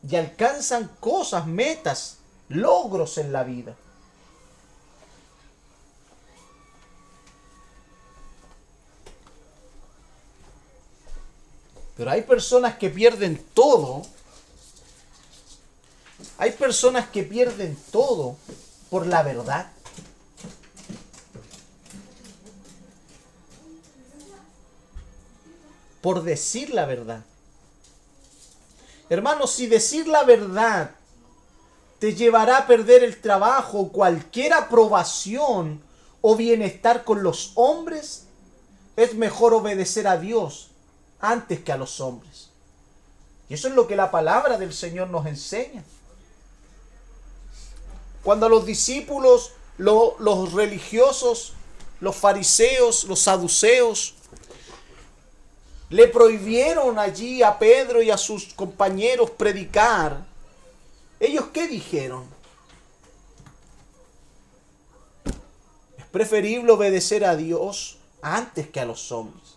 [0.08, 2.19] y alcanzan cosas, metas
[2.50, 3.76] logros en la vida.
[11.96, 14.04] Pero hay personas que pierden todo.
[16.38, 18.38] Hay personas que pierden todo
[18.90, 19.70] por la verdad.
[26.02, 27.26] Por decir la verdad.
[29.10, 30.96] Hermanos, si decir la verdad
[32.00, 35.82] te llevará a perder el trabajo, cualquier aprobación
[36.22, 38.26] o bienestar con los hombres,
[38.96, 40.72] es mejor obedecer a Dios
[41.20, 42.50] antes que a los hombres.
[43.50, 45.84] Y eso es lo que la palabra del Señor nos enseña.
[48.24, 51.54] Cuando los discípulos, los religiosos,
[52.00, 54.16] los fariseos, los saduceos,
[55.90, 60.29] le prohibieron allí a Pedro y a sus compañeros predicar,
[61.20, 62.24] ¿Ellos qué dijeron?
[65.98, 69.56] Es preferible obedecer a Dios antes que a los hombres.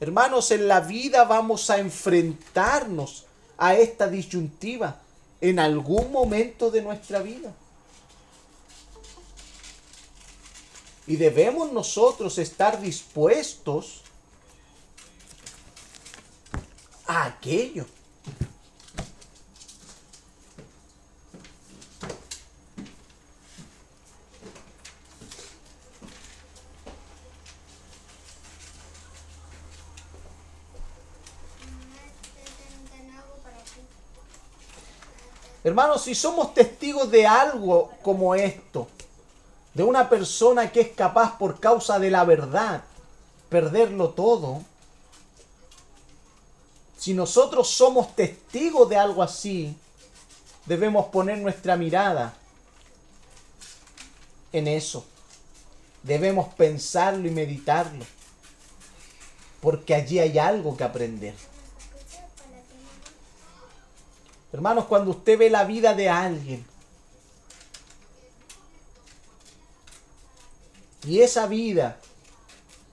[0.00, 3.26] Hermanos, en la vida vamos a enfrentarnos
[3.56, 5.00] a esta disyuntiva
[5.40, 7.54] en algún momento de nuestra vida.
[11.06, 14.02] Y debemos nosotros estar dispuestos
[17.06, 17.86] a aquello.
[35.64, 38.86] Hermanos, si somos testigos de algo como esto,
[39.72, 42.84] de una persona que es capaz por causa de la verdad
[43.48, 44.60] perderlo todo,
[46.98, 49.74] si nosotros somos testigos de algo así,
[50.66, 52.34] debemos poner nuestra mirada
[54.52, 55.06] en eso.
[56.02, 58.04] Debemos pensarlo y meditarlo,
[59.62, 61.34] porque allí hay algo que aprender.
[64.54, 66.64] Hermanos, cuando usted ve la vida de alguien
[71.04, 71.98] y esa vida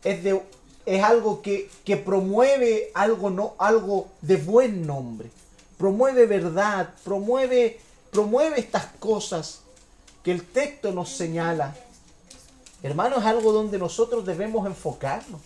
[0.04, 0.42] es, de,
[0.88, 5.30] es algo que, que promueve algo, no, algo de buen nombre,
[5.78, 9.62] promueve verdad, promueve, promueve estas cosas
[10.24, 11.76] que el texto nos señala.
[12.82, 15.42] Hermanos, es algo donde nosotros debemos enfocarnos.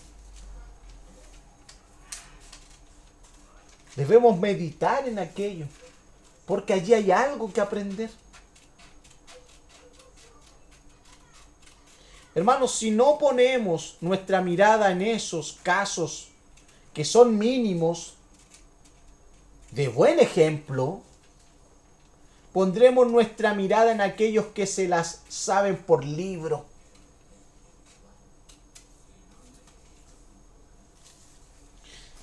[3.97, 5.67] Debemos meditar en aquello
[6.45, 8.09] porque allí hay algo que aprender.
[12.33, 16.29] Hermanos, si no ponemos nuestra mirada en esos casos
[16.93, 18.13] que son mínimos,
[19.71, 21.01] de buen ejemplo,
[22.55, 26.63] Pondremos nuestra mirada en aquellos que se las saben por libro.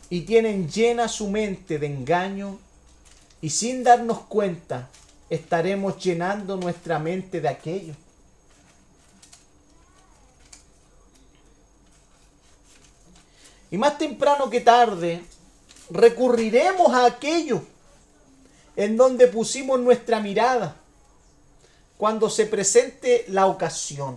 [0.09, 2.59] Y tienen llena su mente de engaño
[3.43, 4.89] y sin darnos cuenta
[5.29, 7.95] estaremos llenando nuestra mente de aquello.
[13.71, 15.25] Y más temprano que tarde
[15.91, 17.63] recurriremos a aquello
[18.77, 20.77] en donde pusimos nuestra mirada
[21.99, 24.17] cuando se presente la ocasión.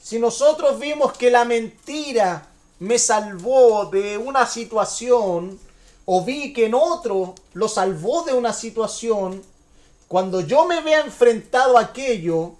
[0.00, 2.46] Si nosotros vimos que la mentira
[2.78, 5.58] me salvó de una situación,
[6.04, 9.42] o vi que en otro lo salvó de una situación,
[10.08, 12.52] cuando yo me vea enfrentado a aquello,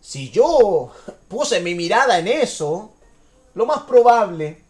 [0.00, 0.92] si yo
[1.28, 2.92] puse mi mirada en eso,
[3.54, 4.62] lo más probable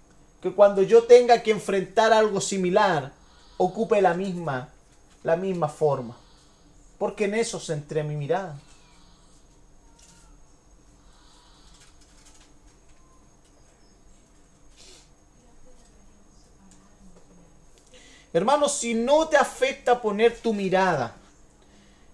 [0.43, 3.13] que cuando yo tenga que enfrentar algo similar,
[3.57, 4.69] ocupe la misma,
[5.23, 6.17] la misma forma.
[6.99, 8.61] Porque en eso centré mi mirada.
[18.35, 21.15] Hermanos, si no te afecta poner tu mirada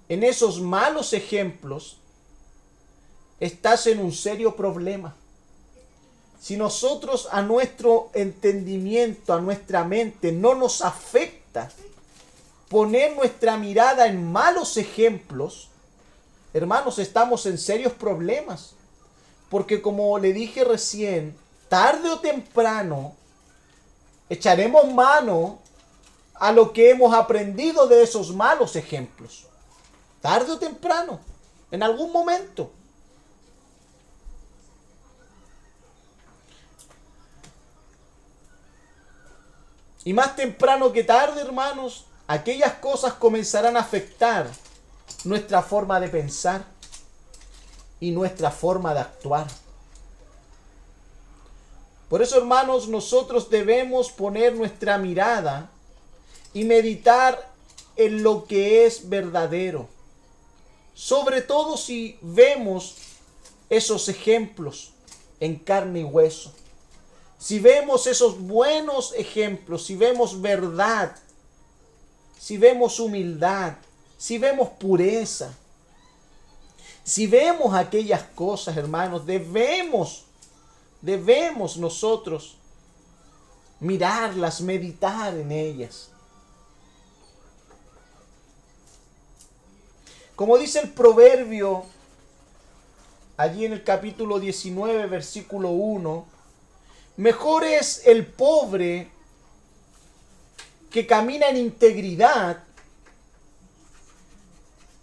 [0.06, 1.96] en esos malos ejemplos,
[3.40, 5.16] estás en un serio problema.
[6.38, 11.70] Si nosotros a nuestro entendimiento, a nuestra mente, no nos afecta
[12.68, 15.70] poner nuestra mirada en malos ejemplos,
[16.52, 18.74] hermanos, estamos en serios problemas.
[19.48, 21.34] Porque como le dije recién,
[21.70, 23.14] tarde o temprano
[24.28, 25.59] echaremos mano
[26.40, 29.46] a lo que hemos aprendido de esos malos ejemplos.
[30.22, 31.20] Tarde o temprano,
[31.70, 32.72] en algún momento.
[40.02, 44.50] Y más temprano que tarde, hermanos, aquellas cosas comenzarán a afectar
[45.24, 46.64] nuestra forma de pensar
[48.00, 49.46] y nuestra forma de actuar.
[52.08, 55.70] Por eso, hermanos, nosotros debemos poner nuestra mirada
[56.52, 57.50] y meditar
[57.96, 59.88] en lo que es verdadero.
[60.94, 62.96] Sobre todo si vemos
[63.68, 64.92] esos ejemplos
[65.38, 66.52] en carne y hueso.
[67.38, 71.16] Si vemos esos buenos ejemplos, si vemos verdad,
[72.38, 73.76] si vemos humildad,
[74.18, 75.54] si vemos pureza,
[77.02, 80.24] si vemos aquellas cosas, hermanos, debemos,
[81.00, 82.56] debemos nosotros
[83.80, 86.10] mirarlas, meditar en ellas.
[90.40, 91.84] Como dice el proverbio
[93.36, 96.26] allí en el capítulo 19, versículo 1,
[97.18, 99.10] mejor es el pobre
[100.90, 102.64] que camina en integridad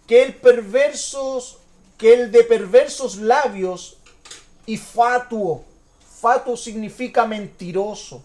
[0.08, 1.58] que el perversos
[1.96, 3.98] que el de perversos labios
[4.66, 5.64] y fatuo.
[6.20, 8.24] Fatuo significa mentiroso.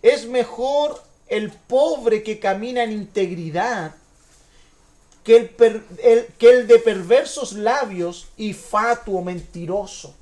[0.00, 3.96] Es mejor el pobre que camina en integridad
[5.24, 10.14] que el, de perversos labios y fatuo mentiroso.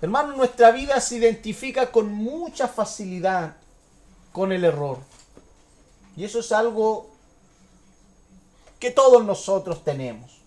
[0.00, 3.56] Hermano, nuestra vida se identifica con mucha facilidad
[4.32, 4.98] con el error.
[6.16, 7.08] Y eso es algo
[8.80, 10.37] que todos nosotros tenemos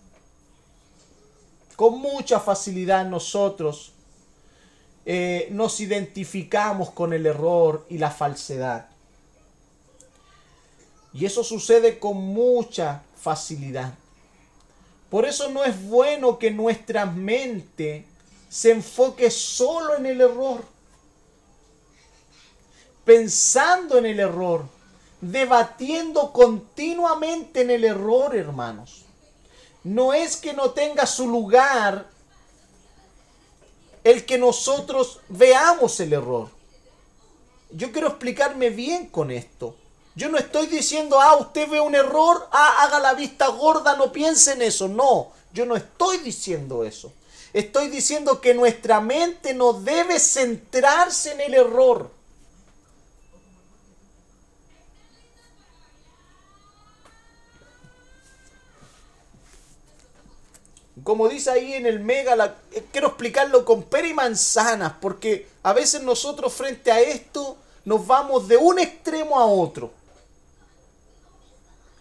[1.76, 3.92] con mucha facilidad nosotros
[5.04, 8.88] eh, nos identificamos con el error y la falsedad.
[11.12, 13.94] Y eso sucede con mucha facilidad.
[15.10, 18.06] Por eso no es bueno que nuestra mente
[18.48, 20.64] se enfoque solo en el error.
[23.04, 24.64] Pensando en el error.
[25.20, 29.01] Debatiendo continuamente en el error, hermanos
[29.84, 32.06] no es que no tenga su lugar
[34.04, 36.48] el que nosotros veamos el error.
[37.70, 39.76] Yo quiero explicarme bien con esto.
[40.14, 44.12] Yo no estoy diciendo, ah, usted ve un error, ah, haga la vista gorda, no
[44.12, 44.88] piense en eso.
[44.88, 47.12] No, yo no estoy diciendo eso.
[47.52, 52.10] Estoy diciendo que nuestra mente no debe centrarse en el error.
[61.04, 65.72] Como dice ahí en el Mega, eh, quiero explicarlo con pera y manzanas, porque a
[65.72, 69.90] veces nosotros frente a esto nos vamos de un extremo a otro.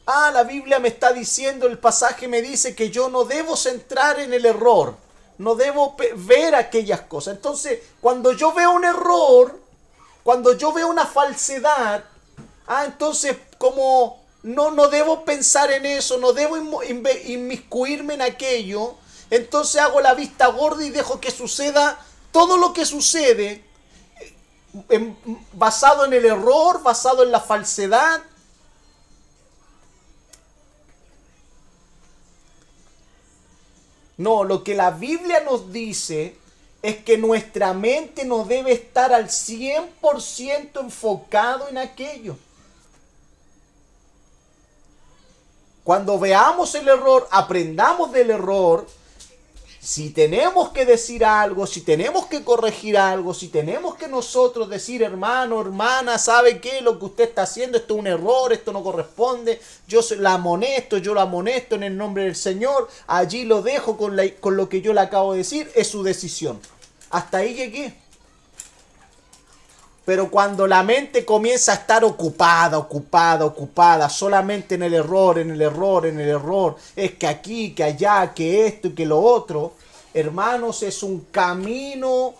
[0.06, 4.20] ah, la Biblia me está diciendo, el pasaje me dice que yo no debo centrar
[4.20, 4.96] en el error,
[5.38, 7.36] no debo ver aquellas cosas.
[7.36, 9.58] Entonces, cuando yo veo un error,
[10.24, 12.04] cuando yo veo una falsedad,
[12.68, 16.58] ah, entonces como no, no debo pensar en eso, no debo
[17.26, 18.96] inmiscuirme en aquello,
[19.30, 22.00] entonces hago la vista gorda y dejo que suceda
[22.32, 23.64] todo lo que sucede
[25.54, 28.22] basado en el error, basado en la falsedad.
[34.18, 36.38] No, lo que la Biblia nos dice
[36.82, 42.38] es que nuestra mente no debe estar al 100% enfocado en aquello.
[45.84, 48.86] Cuando veamos el error, aprendamos del error
[49.82, 55.02] si tenemos que decir algo, si tenemos que corregir algo, si tenemos que nosotros decir,
[55.02, 56.82] hermano, hermana, ¿sabe qué?
[56.82, 61.00] Lo que usted está haciendo, esto es un error, esto no corresponde, yo la amonesto,
[61.00, 64.82] yo lo amonesto en el nombre del Señor, allí lo dejo con, con lo que
[64.82, 66.60] yo le acabo de decir, es su decisión.
[67.10, 68.01] Hasta ahí llegué.
[70.12, 75.52] Pero cuando la mente comienza a estar ocupada, ocupada, ocupada, solamente en el error, en
[75.52, 79.22] el error, en el error, es que aquí, que allá, que esto y que lo
[79.22, 79.72] otro,
[80.14, 82.34] hermanos, es un camino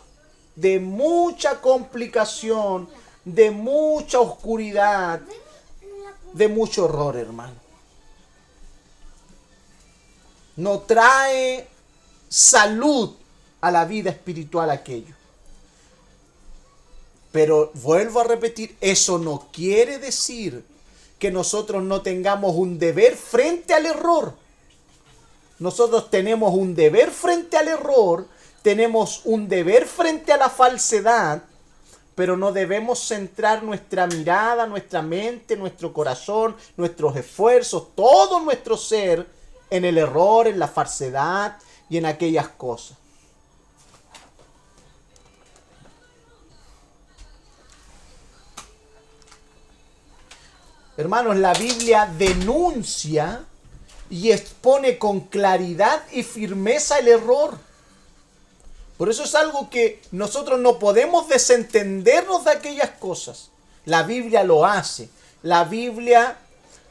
[0.54, 2.90] de mucha complicación,
[3.24, 5.22] de mucha oscuridad,
[6.34, 7.56] de mucho horror, hermano.
[10.58, 11.70] No trae
[12.28, 13.16] salud
[13.62, 15.21] a la vida espiritual aquello.
[17.32, 20.64] Pero vuelvo a repetir, eso no quiere decir
[21.18, 24.34] que nosotros no tengamos un deber frente al error.
[25.60, 28.28] Nosotros tenemos un deber frente al error,
[28.64, 31.44] tenemos un deber frente a la falsedad,
[32.16, 39.28] pero no debemos centrar nuestra mirada, nuestra mente, nuestro corazón, nuestros esfuerzos, todo nuestro ser
[39.70, 41.58] en el error, en la falsedad
[41.90, 42.98] y en aquellas cosas.
[51.02, 53.44] Hermanos, la Biblia denuncia
[54.12, 57.58] y expone con claridad y firmeza el error.
[59.00, 63.50] Por eso es algo que nosotros no podemos desentendernos de aquellas cosas.
[63.86, 65.10] La Biblia lo hace.
[65.42, 66.38] La Biblia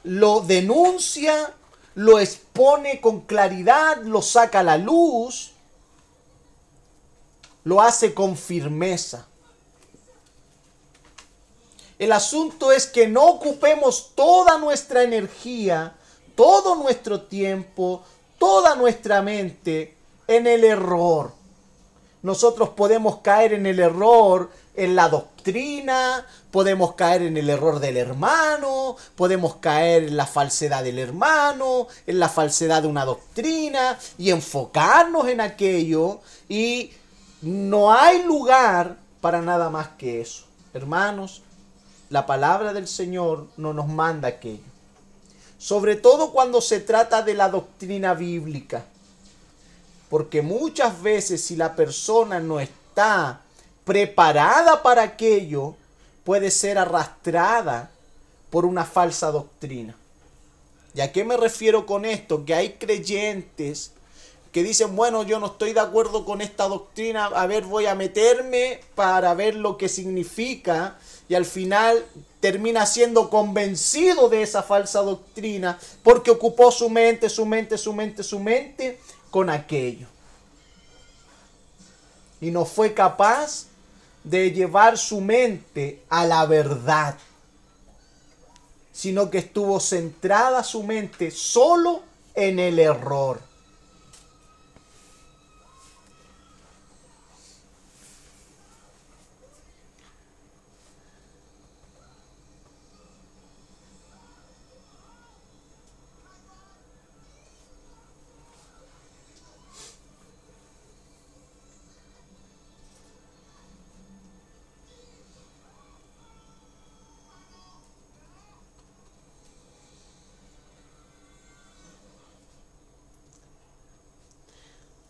[0.02, 1.54] lo denuncia,
[1.94, 5.52] lo expone con claridad, lo saca a la luz,
[7.62, 9.28] lo hace con firmeza.
[12.00, 15.92] El asunto es que no ocupemos toda nuestra energía,
[16.34, 18.02] todo nuestro tiempo,
[18.38, 21.32] toda nuestra mente en el error.
[22.22, 27.98] Nosotros podemos caer en el error en la doctrina, podemos caer en el error del
[27.98, 34.30] hermano, podemos caer en la falsedad del hermano, en la falsedad de una doctrina y
[34.30, 36.92] enfocarnos en aquello y
[37.42, 40.46] no hay lugar para nada más que eso.
[40.72, 41.42] Hermanos,
[42.10, 44.64] la palabra del Señor no nos manda aquello.
[45.58, 48.84] Sobre todo cuando se trata de la doctrina bíblica.
[50.08, 53.42] Porque muchas veces si la persona no está
[53.84, 55.76] preparada para aquello,
[56.24, 57.90] puede ser arrastrada
[58.50, 59.94] por una falsa doctrina.
[60.94, 62.44] ¿Y a qué me refiero con esto?
[62.44, 63.92] Que hay creyentes
[64.50, 67.94] que dicen, bueno, yo no estoy de acuerdo con esta doctrina, a ver, voy a
[67.94, 70.98] meterme para ver lo que significa
[71.30, 72.04] y al final
[72.40, 78.24] termina siendo convencido de esa falsa doctrina porque ocupó su mente, su mente, su mente,
[78.24, 78.98] su mente
[79.30, 80.08] con aquello.
[82.40, 83.66] Y no fue capaz
[84.24, 87.16] de llevar su mente a la verdad,
[88.92, 92.02] sino que estuvo centrada su mente solo
[92.34, 93.40] en el error.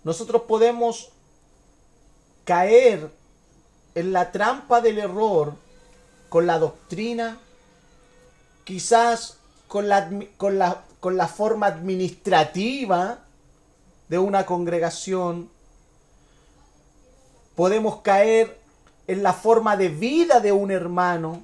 [0.05, 1.11] Nosotros podemos
[2.45, 3.11] caer
[3.95, 5.55] en la trampa del error
[6.29, 7.39] con la doctrina,
[8.65, 9.39] quizás
[9.69, 13.19] con la, con la, con la forma administrativa
[14.09, 15.51] de una congregación.
[17.55, 18.59] Podemos caer
[19.07, 21.43] en la forma de vida de un hermano.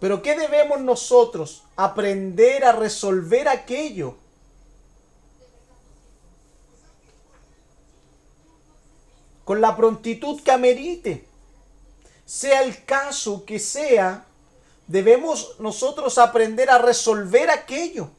[0.00, 1.62] Pero ¿qué debemos nosotros?
[1.76, 4.16] Aprender a resolver aquello.
[9.44, 11.26] Con la prontitud que amerite.
[12.24, 14.24] Sea el caso que sea,
[14.86, 18.10] debemos nosotros aprender a resolver aquello.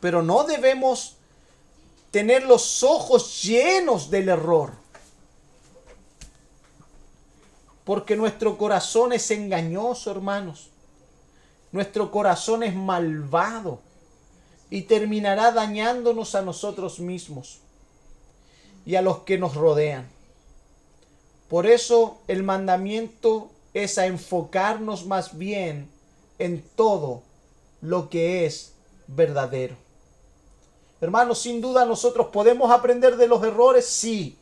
[0.00, 1.16] Pero no debemos
[2.10, 4.72] tener los ojos llenos del error.
[7.84, 10.70] Porque nuestro corazón es engañoso, hermanos.
[11.72, 13.80] Nuestro corazón es malvado
[14.70, 17.58] y terminará dañándonos a nosotros mismos
[18.86, 20.08] y a los que nos rodean.
[21.48, 25.88] Por eso el mandamiento es a enfocarnos más bien
[26.38, 27.22] en todo
[27.80, 28.72] lo que es
[29.08, 29.74] verdadero.
[31.00, 34.36] Hermanos, sin duda nosotros podemos aprender de los errores, sí,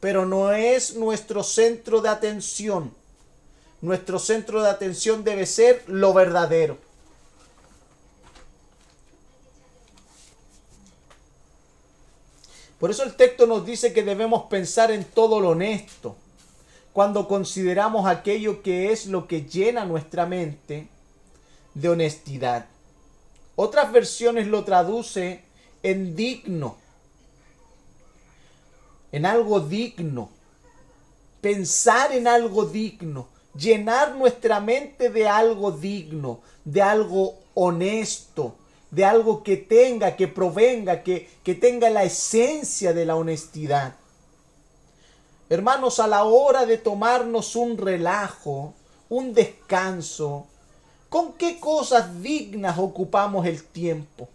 [0.00, 2.92] pero no es nuestro centro de atención.
[3.80, 6.78] Nuestro centro de atención debe ser lo verdadero.
[12.78, 16.16] Por eso el texto nos dice que debemos pensar en todo lo honesto.
[16.92, 20.88] Cuando consideramos aquello que es lo que llena nuestra mente
[21.74, 22.66] de honestidad.
[23.56, 25.42] Otras versiones lo traduce
[25.82, 26.76] en digno
[29.12, 30.30] en algo digno,
[31.40, 38.54] pensar en algo digno, llenar nuestra mente de algo digno, de algo honesto,
[38.90, 43.94] de algo que tenga, que provenga, que, que tenga la esencia de la honestidad.
[45.50, 48.74] Hermanos, a la hora de tomarnos un relajo,
[49.08, 50.46] un descanso,
[51.08, 54.28] ¿con qué cosas dignas ocupamos el tiempo?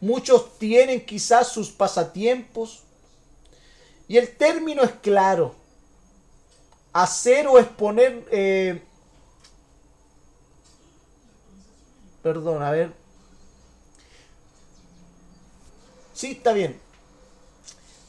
[0.00, 2.82] Muchos tienen quizás sus pasatiempos,
[4.10, 5.54] y el término es claro.
[6.92, 8.26] Hacer o exponer...
[8.32, 8.82] Eh,
[12.20, 12.99] perdón, a ver.
[16.20, 16.78] Sí, está bien.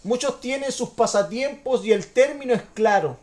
[0.04, 3.18] Muchos tienen sus pasatiempos y el término es claro.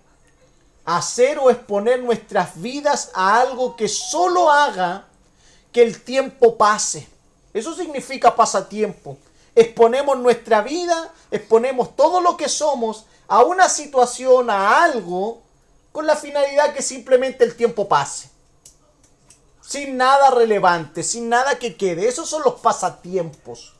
[0.87, 5.07] Hacer o exponer nuestras vidas a algo que solo haga
[5.73, 7.07] que el tiempo pase.
[7.53, 9.19] Eso significa pasatiempo
[9.59, 15.43] exponemos nuestra vida, exponemos todo lo que somos a una situación, a algo,
[15.91, 18.31] con la finalidad que simplemente el tiempo pase.
[19.61, 22.07] Sin nada relevante, sin nada que quede.
[22.07, 23.75] Esos son los pasatiempos.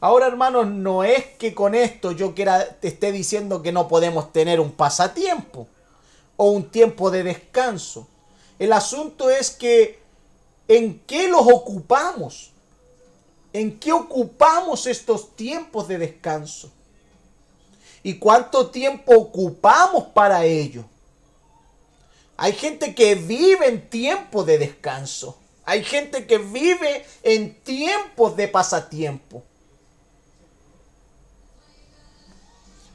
[0.00, 4.32] Ahora, hermanos, no es que con esto yo quiera, te esté diciendo que no podemos
[4.32, 5.66] tener un pasatiempo
[6.36, 8.06] o un tiempo de descanso.
[8.58, 9.98] El asunto es que
[10.68, 12.50] en qué los ocupamos.
[13.52, 16.70] ¿En qué ocupamos estos tiempos de descanso?
[18.02, 20.84] ¿Y cuánto tiempo ocupamos para ello?
[22.36, 25.38] Hay gente que vive en tiempo de descanso.
[25.64, 29.42] Hay gente que vive en tiempos de pasatiempo.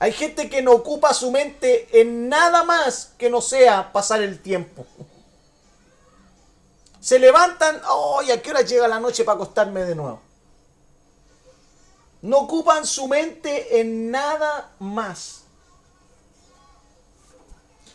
[0.01, 4.41] Hay gente que no ocupa su mente en nada más que no sea pasar el
[4.41, 4.83] tiempo.
[6.99, 7.79] Se levantan,
[8.19, 8.31] ¡ay!
[8.31, 10.19] ¿a qué hora llega la noche para acostarme de nuevo?
[12.23, 15.43] No ocupan su mente en nada más.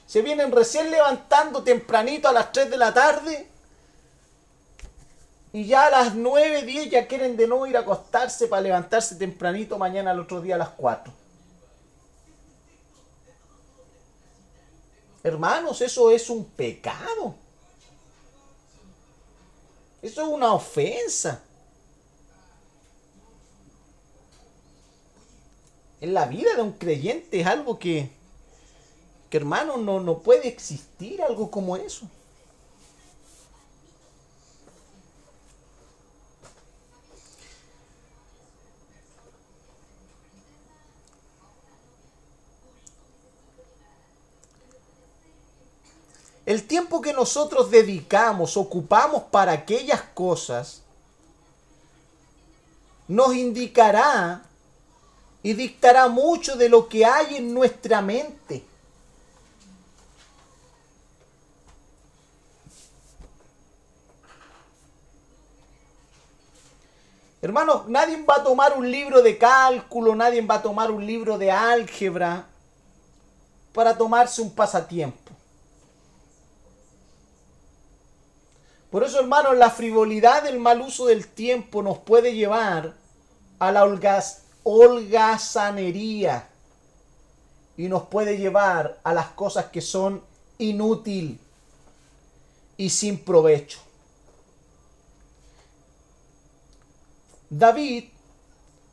[0.07, 3.51] Se vienen recién levantando tempranito a las 3 de la tarde.
[5.53, 9.17] Y ya a las 9, 10 ya quieren de nuevo ir a acostarse para levantarse
[9.17, 11.26] tempranito mañana al otro día a las 4.
[15.27, 17.35] Hermanos, eso es un pecado.
[20.01, 21.43] Eso es una ofensa.
[26.01, 28.09] En la vida de un creyente es algo que,
[29.29, 32.09] que hermano, no, no puede existir algo como eso.
[46.47, 50.83] El tiempo que nosotros dedicamos, ocupamos para aquellas cosas,
[53.09, 54.43] nos indicará
[55.43, 58.65] y dictará mucho de lo que hay en nuestra mente.
[67.43, 71.39] Hermanos, nadie va a tomar un libro de cálculo, nadie va a tomar un libro
[71.39, 72.47] de álgebra
[73.73, 75.26] para tomarse un pasatiempo.
[78.91, 82.95] Por eso, hermanos, la frivolidad del mal uso del tiempo nos puede llevar
[83.59, 83.85] a la
[84.63, 86.49] holgazanería
[87.77, 90.23] y nos puede llevar a las cosas que son
[90.59, 91.41] inútil
[92.77, 93.81] y sin provecho.
[97.51, 98.05] David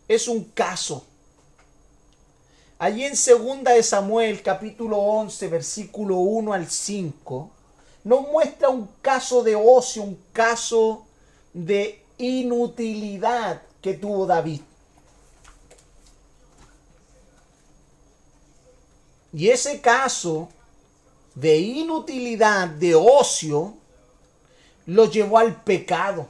[0.07, 1.05] es un caso.
[2.77, 7.52] Allí en segunda de Samuel capítulo 11 versículo 1 al 5
[8.03, 11.05] nos muestra un caso de ocio, un caso
[11.53, 14.61] de inutilidad que tuvo David.
[19.33, 20.49] Y ese caso
[21.33, 23.73] de inutilidad, de ocio,
[24.85, 26.27] lo llevó al pecado.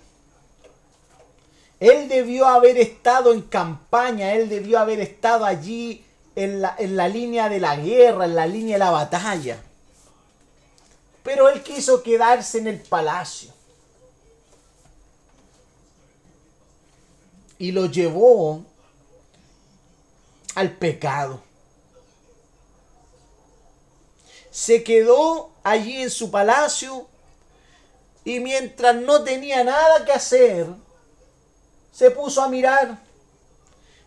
[1.80, 6.06] Él debió haber estado en campaña, él debió haber estado allí
[6.36, 9.62] en la, en la línea de la guerra, en la línea de la batalla.
[11.24, 13.52] Pero él quiso quedarse en el palacio.
[17.58, 18.64] Y lo llevó
[20.56, 21.42] al pecado.
[24.52, 27.08] Se quedó allí en su palacio
[28.26, 30.68] y mientras no tenía nada que hacer,
[31.92, 33.00] se puso a mirar.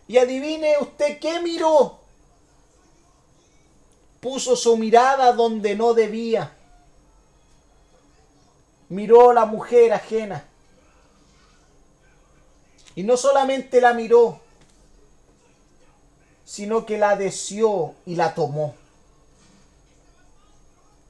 [0.07, 1.99] Y adivine usted qué miró.
[4.21, 6.56] Puso su mirada donde no debía.
[8.89, 10.45] Miró a la mujer ajena.
[12.95, 14.39] Y no solamente la miró,
[16.45, 18.75] sino que la deseó y la tomó.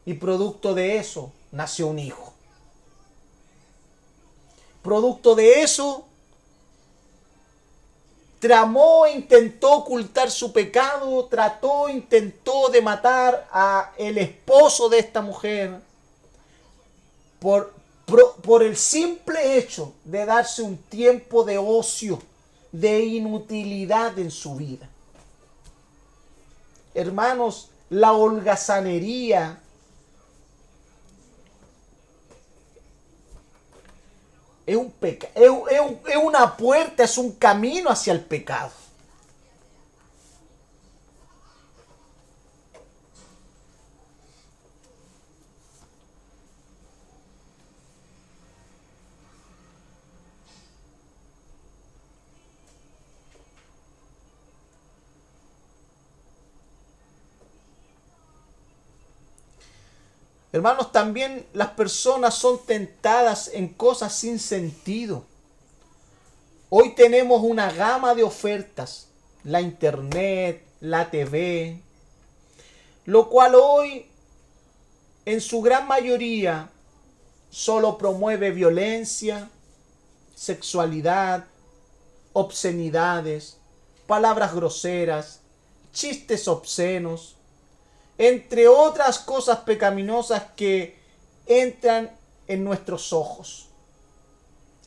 [0.06, 2.34] Y producto de eso nació un hijo.
[4.82, 6.06] Producto de eso
[8.40, 15.87] tramó, intentó ocultar su pecado, trató, intentó de matar a el esposo de esta mujer
[17.48, 17.72] por,
[18.42, 22.22] por el simple hecho de darse un tiempo de ocio,
[22.74, 24.90] de inutilidad en su vida.
[26.94, 29.62] Hermanos, la holgazanería
[34.66, 38.72] es, un peca es, es una puerta, es un camino hacia el pecado.
[60.58, 65.24] Hermanos, también las personas son tentadas en cosas sin sentido.
[66.70, 69.06] Hoy tenemos una gama de ofertas,
[69.44, 71.80] la internet, la TV,
[73.06, 74.08] lo cual hoy
[75.26, 76.72] en su gran mayoría
[77.52, 79.52] solo promueve violencia,
[80.34, 81.46] sexualidad,
[82.34, 83.58] obscenidades,
[84.08, 85.42] palabras groseras,
[85.94, 87.37] chistes obscenos,
[88.18, 91.00] entre otras cosas pecaminosas que
[91.46, 92.12] entran
[92.48, 93.68] en nuestros ojos,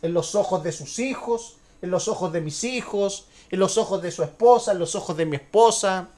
[0.03, 4.03] en los ojos de sus hijos, en los ojos de mis hijos, en los ojos
[4.03, 6.09] de su esposa, en los ojos de mi esposa,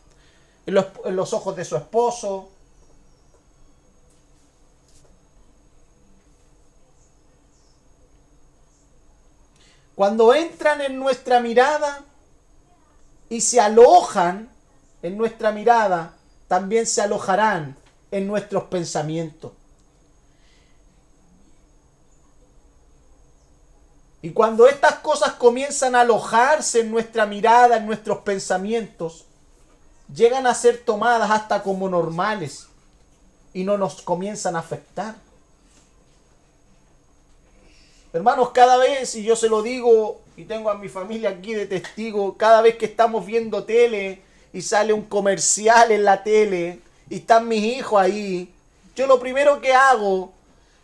[0.66, 2.48] en los, ojos de su esposo.
[9.94, 12.04] Cuando entran en nuestra mirada
[13.28, 14.50] y se alojan
[15.02, 16.16] en nuestra mirada,
[16.52, 17.74] también se alojarán
[18.10, 19.52] en nuestros pensamientos.
[24.20, 29.24] Y cuando estas cosas comienzan a alojarse en nuestra mirada, en nuestros pensamientos,
[30.14, 32.66] llegan a ser tomadas hasta como normales
[33.54, 35.14] y no nos comienzan a afectar.
[38.12, 41.64] Hermanos, cada vez, y yo se lo digo, y tengo a mi familia aquí de
[41.64, 44.20] testigo, cada vez que estamos viendo tele,
[44.52, 48.52] y sale un comercial en la tele y están mis hijos ahí,
[48.94, 50.32] yo lo primero que hago,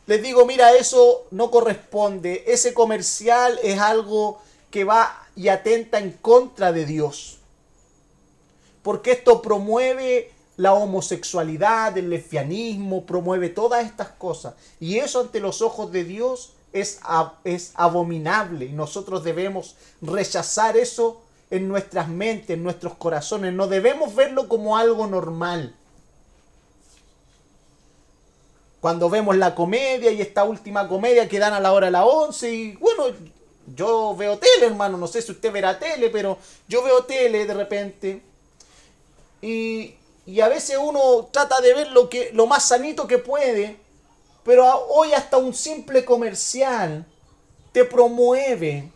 [0.07, 4.41] les digo, mira, eso no corresponde, ese comercial es algo
[4.71, 7.39] que va y atenta en contra de Dios.
[8.83, 14.55] Porque esto promueve la homosexualidad, el lesbianismo, promueve todas estas cosas.
[14.81, 17.01] Y eso ante los ojos de Dios es,
[17.45, 18.65] es abominable.
[18.65, 23.53] Y nosotros debemos rechazar eso en nuestras mentes, en nuestros corazones.
[23.53, 25.75] No debemos verlo como algo normal.
[28.81, 32.05] Cuando vemos la comedia y esta última comedia que dan a la hora de las
[32.07, 33.07] 11 y bueno,
[33.75, 36.39] yo veo tele, hermano, no sé si usted verá tele, pero
[36.69, 38.23] yo veo tele de repente.
[39.43, 39.95] Y,
[40.27, 43.77] y a veces uno trata de ver lo, que, lo más sanito que puede,
[44.45, 47.05] pero hoy hasta un simple comercial
[47.73, 48.91] te promueve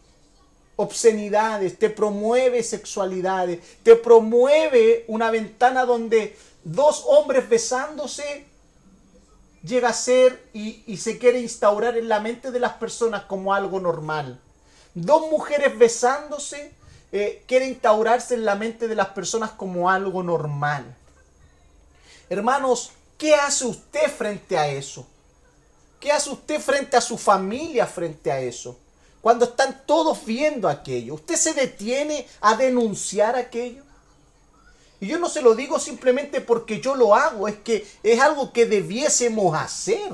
[0.77, 8.47] obscenidades, te promueve sexualidades, te promueve una ventana donde dos hombres besándose
[9.63, 13.81] llega a ser y, se quiere instaurar en la mente de las personas como algo
[13.81, 14.41] normal.
[14.95, 16.73] Dos mujeres besándose
[17.13, 20.97] eh, quiere instaurarse en la mente de las personas como algo normal.
[22.29, 25.07] Hermanos, ¿qué hace usted frente a eso?
[26.01, 28.79] ¿Qué hace usted frente a su familia frente a eso?
[29.23, 33.85] Cuando están todos viendo aquello, ¿usted se detiene a denunciar aquello?
[35.01, 38.53] Y yo no se lo digo simplemente porque yo lo hago, es que es algo
[38.53, 40.13] que debiésemos hacer.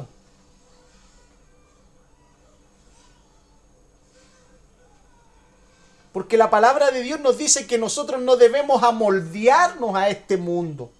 [6.12, 10.90] Porque la palabra de Dios nos dice que nosotros no debemos amoldearnos a este mundo.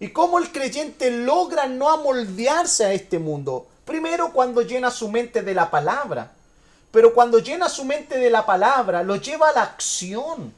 [0.00, 3.66] ¿Y cómo el creyente logra no amoldearse a este mundo?
[3.84, 6.32] Primero cuando llena su mente de la palabra.
[6.90, 10.54] Pero cuando llena su mente de la palabra, lo lleva a la acción.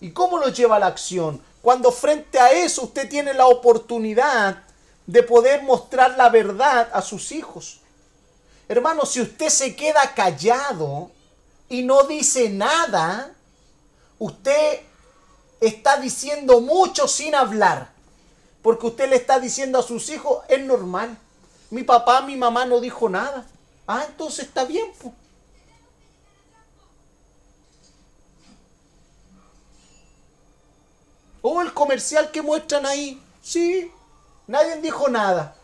[0.00, 1.42] ¿Y cómo lo lleva a la acción?
[1.60, 4.62] Cuando frente a eso usted tiene la oportunidad
[5.06, 7.80] de poder mostrar la verdad a sus hijos.
[8.68, 11.10] Hermano, si usted se queda callado,
[11.72, 13.32] y no dice nada,
[14.18, 14.80] usted
[15.58, 17.90] está diciendo mucho sin hablar.
[18.60, 21.16] Porque usted le está diciendo a sus hijos, es normal.
[21.70, 23.46] Mi papá, mi mamá no dijo nada.
[23.94, 24.90] Ah, entonces está bien.
[31.42, 33.22] O oh, el comercial que muestran ahí.
[33.42, 33.92] Sí,
[34.46, 35.54] nadie dijo nada.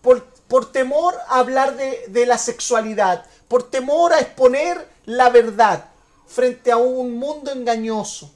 [0.00, 5.84] Por, por temor a hablar de, de la sexualidad por temor a exponer la verdad
[6.26, 8.30] frente a un mundo engañoso.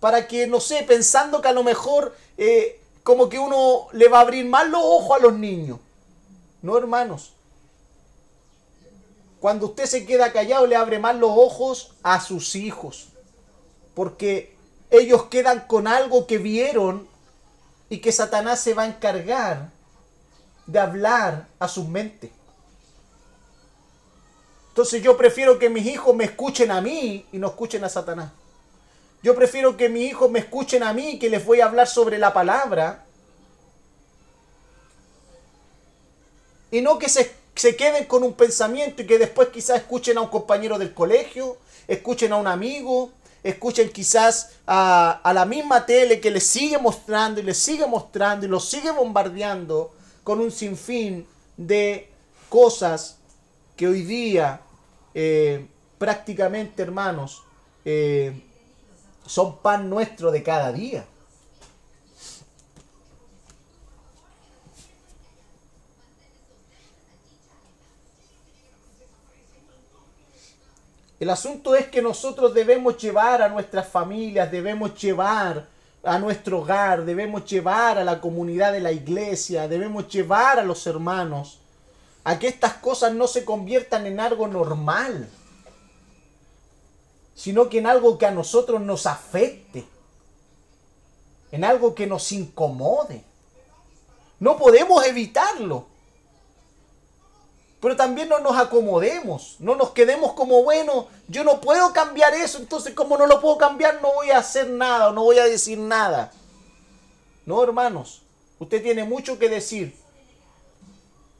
[0.00, 4.18] Para que, no sé, pensando que a lo mejor eh, como que uno le va
[4.18, 5.80] a abrir más los ojos a los niños.
[6.62, 7.32] No, hermanos.
[9.40, 13.08] Cuando usted se queda callado, le abre más los ojos a sus hijos.
[13.94, 14.56] Porque
[14.90, 17.08] ellos quedan con algo que vieron
[17.88, 19.70] y que Satanás se va a encargar
[20.66, 22.30] de hablar a sus mentes.
[24.70, 28.30] Entonces yo prefiero que mis hijos me escuchen a mí y no escuchen a Satanás.
[29.22, 32.18] Yo prefiero que mis hijos me escuchen a mí, que les voy a hablar sobre
[32.18, 33.04] la palabra.
[36.70, 40.22] Y no que se, se queden con un pensamiento y que después quizás escuchen a
[40.22, 41.56] un compañero del colegio,
[41.86, 43.10] escuchen a un amigo,
[43.42, 48.46] escuchen quizás a, a, la misma tele que les sigue mostrando y les sigue mostrando
[48.46, 49.92] y los sigue bombardeando
[50.24, 52.10] con un sinfín de
[52.48, 53.16] cosas
[53.76, 54.60] que hoy día
[55.14, 55.66] eh,
[55.98, 57.42] prácticamente, hermanos,
[57.84, 58.40] eh,
[59.26, 61.04] son pan nuestro de cada día.
[71.20, 75.66] El asunto es que nosotros debemos llevar a nuestras familias, debemos llevar
[76.04, 80.86] a nuestro hogar, debemos llevar a la comunidad de la iglesia, debemos llevar a los
[80.86, 81.58] hermanos
[82.22, 85.28] a que estas cosas no se conviertan en algo normal,
[87.34, 89.86] sino que en algo que a nosotros nos afecte,
[91.50, 93.24] en algo que nos incomode.
[94.38, 95.86] No podemos evitarlo.
[97.80, 102.58] Pero también no nos acomodemos, no nos quedemos como, bueno, yo no puedo cambiar eso,
[102.58, 105.78] entonces como no lo puedo cambiar no voy a hacer nada no voy a decir
[105.78, 106.32] nada.
[107.46, 108.22] No, hermanos,
[108.58, 109.96] usted tiene mucho que decir,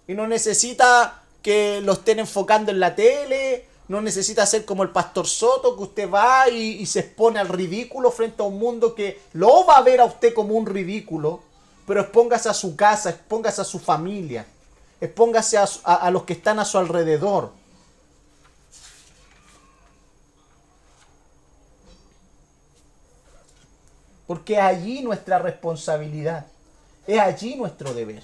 [0.07, 4.91] y no necesita que lo estén enfocando en la tele, no necesita ser como el
[4.91, 9.20] pastor Soto, que usted va y, se expone al ridículo frente a un mundo que
[9.32, 11.41] lo va a ver a usted como un ridículo,
[11.86, 14.47] pero expóngase a su casa, expóngase a su familia,
[15.01, 17.53] expóngase a los que están a su alrededor.
[24.26, 26.46] Porque es allí nuestra responsabilidad,
[27.07, 28.22] es allí nuestro deber.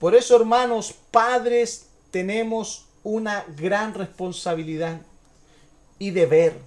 [0.00, 5.00] Por eso, hermanos, padres, tenemos una gran responsabilidad
[6.00, 6.58] y deber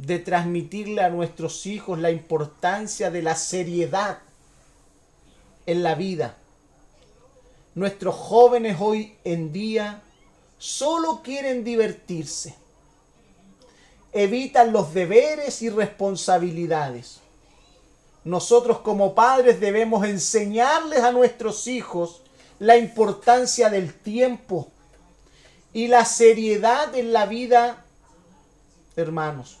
[0.00, 4.18] de transmitirle a nuestros hijos la importancia de la seriedad
[5.66, 6.36] en la vida.
[7.74, 10.02] Nuestros jóvenes hoy en día
[10.58, 12.54] solo quieren divertirse.
[14.12, 17.20] Evitan los deberes y responsabilidades
[18.24, 22.20] nosotros como padres debemos enseñarles a nuestros hijos
[22.58, 24.68] la importancia del tiempo
[25.72, 27.84] y la seriedad en la vida,
[28.96, 29.59] hermanos.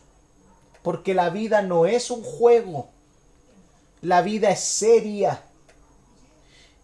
[0.82, 2.88] Porque la vida no es un juego,
[4.00, 5.42] la vida es seria.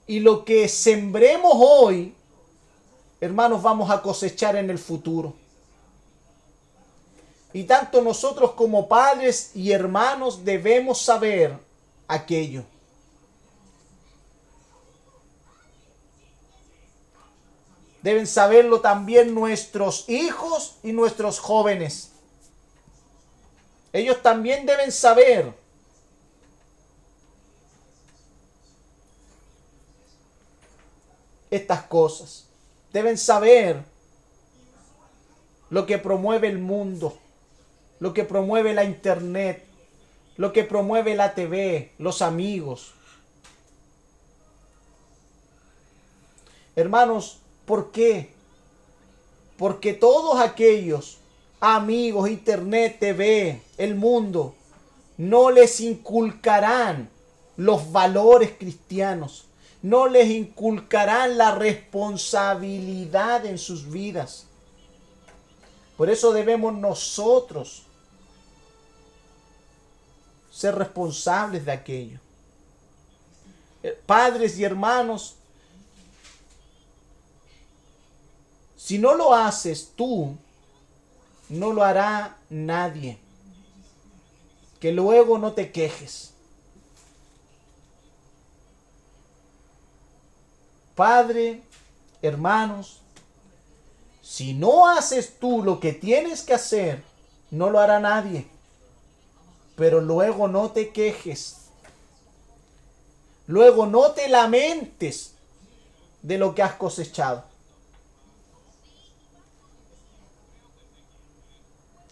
[0.06, 2.14] Y lo que sembremos hoy,
[3.20, 5.34] hermanos, vamos a cosechar en el futuro.
[7.52, 11.58] Y tanto nosotros como padres y hermanos debemos saber
[12.06, 12.64] aquello.
[18.02, 22.12] Deben saberlo también nuestros hijos y nuestros jóvenes.
[23.96, 25.52] Ellos también deben saber
[31.50, 32.46] estas cosas.
[32.92, 33.82] Deben saber
[35.70, 37.18] lo que promueve el mundo,
[37.98, 39.64] lo que promueve la internet,
[40.36, 42.92] lo que promueve la TV, los amigos.
[46.74, 48.30] Hermanos, ¿Por qué?
[49.58, 51.18] Porque todos aquellos
[51.60, 54.54] amigos, internet, TV, el mundo,
[55.16, 57.08] no les inculcarán
[57.56, 59.46] los valores cristianos,
[59.82, 64.46] no les inculcarán la responsabilidad en sus vidas.
[65.96, 67.82] Por eso debemos nosotros
[70.50, 72.18] ser responsables de aquello.
[73.82, 75.36] Eh, padres y hermanos,
[78.86, 80.36] Si no lo haces tú,
[81.48, 83.18] no lo hará nadie.
[84.80, 86.32] Que luego no te quejes.
[90.94, 91.62] Padre,
[92.22, 93.00] hermanos,
[94.22, 97.02] si no haces tú lo que tienes que hacer,
[97.50, 98.46] no lo hará nadie.
[99.76, 101.66] Pero luego no te quejes.
[103.46, 105.34] Luego no te lamentes
[106.22, 107.44] de lo que has cosechado.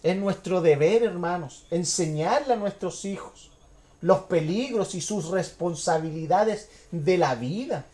[0.05, 3.51] Es nuestro deber, hermanos, enseñarle a nuestros hijos
[4.03, 7.87] los peligros y sus responsabilidades de la vida.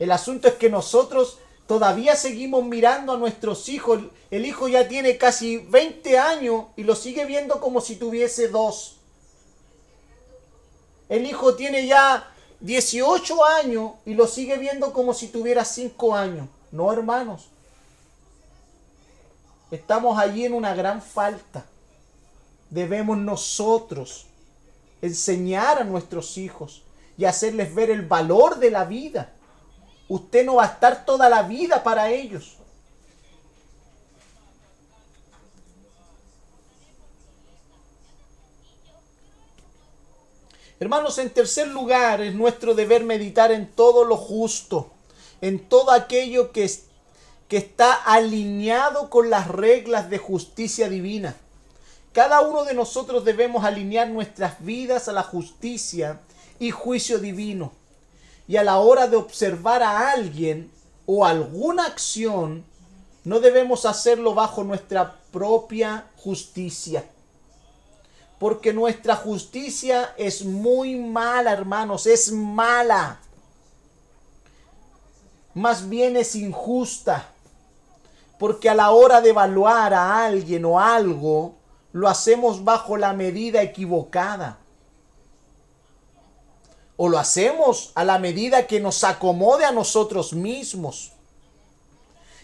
[0.00, 4.00] El asunto es que nosotros todavía seguimos mirando a nuestros hijos.
[4.32, 8.96] El hijo ya tiene casi 20 años y lo sigue viendo como si tuviese dos.
[11.08, 16.48] El hijo tiene ya 18 años y lo sigue viendo como si tuviera 5 años.
[16.72, 17.46] No, hermanos.
[19.70, 21.66] Estamos allí en una gran falta.
[22.70, 24.26] Debemos nosotros
[25.02, 26.82] enseñar a nuestros hijos
[27.16, 29.32] y hacerles ver el valor de la vida.
[30.08, 32.56] Usted no va a estar toda la vida para ellos.
[40.80, 44.92] Hermanos, en tercer lugar, es nuestro deber meditar en todo lo justo,
[45.40, 46.84] en todo aquello que es
[47.48, 51.34] que está alineado con las reglas de justicia divina.
[52.12, 56.20] Cada uno de nosotros debemos alinear nuestras vidas a la justicia
[56.58, 57.72] y juicio divino.
[58.46, 60.70] Y a la hora de observar a alguien
[61.06, 62.64] o alguna acción,
[63.24, 67.04] no debemos hacerlo bajo nuestra propia justicia.
[68.38, 73.20] Porque nuestra justicia es muy mala, hermanos, es mala.
[75.54, 77.32] Más bien es injusta
[78.38, 81.54] porque a la hora de evaluar a alguien o algo,
[81.92, 84.58] lo hacemos bajo la medida equivocada.
[86.96, 91.12] O lo hacemos a la medida que nos acomode a nosotros mismos.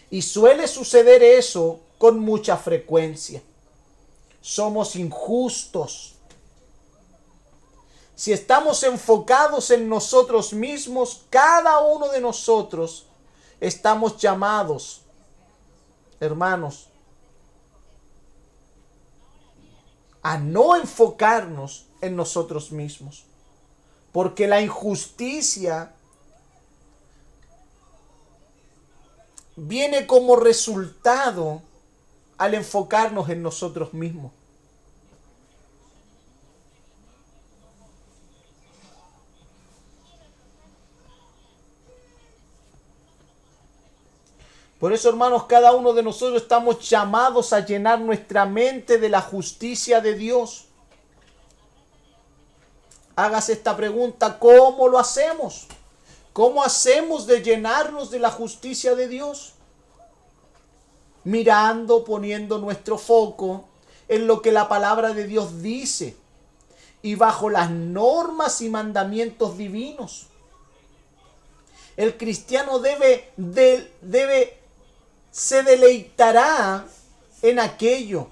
[0.09, 3.41] Y suele suceder eso con mucha frecuencia.
[4.41, 6.15] Somos injustos.
[8.15, 13.07] Si estamos enfocados en nosotros mismos, cada uno de nosotros
[13.59, 15.04] estamos llamados
[16.19, 16.89] hermanos,
[20.21, 23.25] a no enfocarnos en nosotros mismos.
[24.11, 25.91] Porque la injusticia
[29.55, 31.61] viene como resultado
[32.37, 34.31] al enfocarnos en nosotros mismos.
[44.79, 49.21] Por eso, hermanos, cada uno de nosotros estamos llamados a llenar nuestra mente de la
[49.21, 50.65] justicia de Dios.
[53.15, 55.67] Hágase esta pregunta, ¿cómo lo hacemos?
[56.33, 59.53] ¿Cómo hacemos de llenarnos de la justicia de Dios?
[61.23, 63.63] Mirando, poniendo nuestro foco
[64.09, 66.17] en lo que la palabra de Dios dice
[67.01, 70.27] y bajo las normas y mandamientos divinos.
[71.95, 74.64] El cristiano debe, debe
[75.35, 76.85] se deleitará
[77.41, 78.29] en aquello.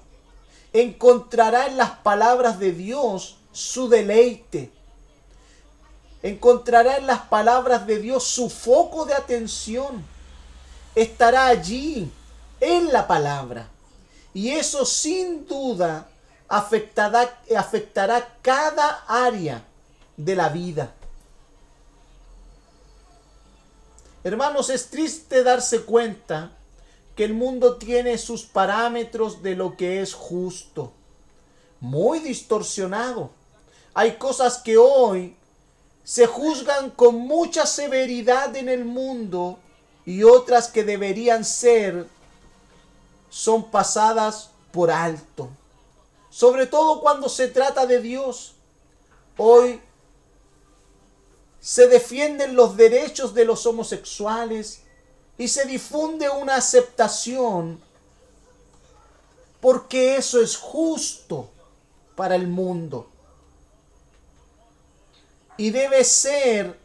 [0.72, 4.72] Encontrará en las palabras de Dios su deleite.
[6.22, 10.02] encontrará en las palabras de Dios su foco de atención.
[10.94, 12.10] Estará allí,
[12.58, 13.68] en la palabra.
[14.32, 16.08] Y eso sin duda
[16.48, 19.62] afectará, afectará cada área
[20.16, 20.90] de la vida.
[24.24, 26.50] Hermanos, es triste darse cuenta
[27.16, 30.92] que el mundo tiene sus parámetros de lo que es justo,
[31.80, 33.30] muy distorsionado.
[33.94, 35.36] Hay cosas que hoy
[36.02, 39.58] se juzgan con mucha severidad en el mundo
[40.04, 42.06] y otras que deberían ser
[43.30, 45.48] son pasadas por alto.
[46.30, 48.54] Sobre todo cuando se trata de Dios.
[49.36, 49.80] Hoy
[51.60, 54.83] se defienden los derechos de los homosexuales
[55.36, 57.80] y se difunde una aceptación
[59.60, 61.48] porque eso es justo
[62.14, 63.08] para el mundo.
[65.56, 66.78] Y debe ser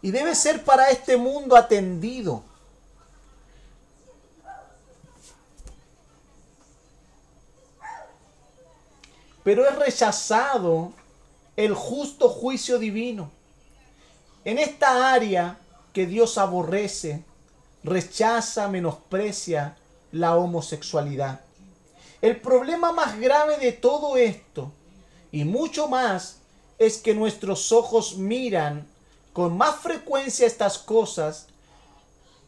[0.00, 2.42] y debe ser para este mundo atendido.
[9.42, 10.92] Pero es rechazado
[11.56, 13.30] el justo juicio divino.
[14.44, 15.58] En esta área
[15.92, 17.24] que Dios aborrece,
[17.82, 19.76] rechaza, menosprecia
[20.12, 21.40] la homosexualidad.
[22.20, 24.70] El problema más grave de todo esto,
[25.32, 26.38] y mucho más,
[26.78, 28.86] es que nuestros ojos miran
[29.38, 31.46] con más frecuencia estas cosas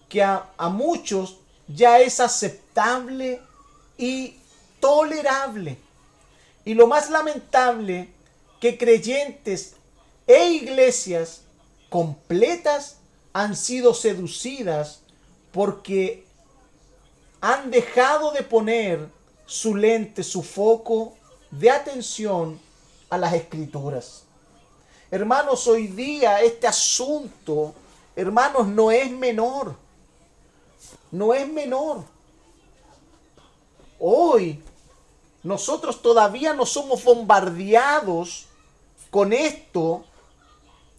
[0.08, 1.36] que a, muchos
[1.68, 3.40] ya es aceptable
[3.96, 4.34] y
[4.80, 5.78] tolerable.
[6.64, 8.08] Y lo más lamentable,
[8.60, 9.74] que creyentes
[10.26, 11.42] e iglesias
[11.90, 12.96] completas
[13.32, 14.98] han sido seducidas
[15.52, 16.24] porque
[17.40, 19.06] han dejado de poner
[19.46, 21.14] su lente, su foco
[21.52, 22.58] de atención
[23.10, 24.24] a las escrituras.
[25.10, 27.74] Hermanos, hoy día este asunto,
[28.14, 29.74] hermanos, no es menor.
[31.10, 32.04] No es menor.
[33.98, 34.62] Hoy
[35.42, 38.46] nosotros todavía no somos bombardeados
[39.10, 40.04] con esto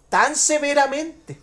[0.10, 1.40] tan severamente.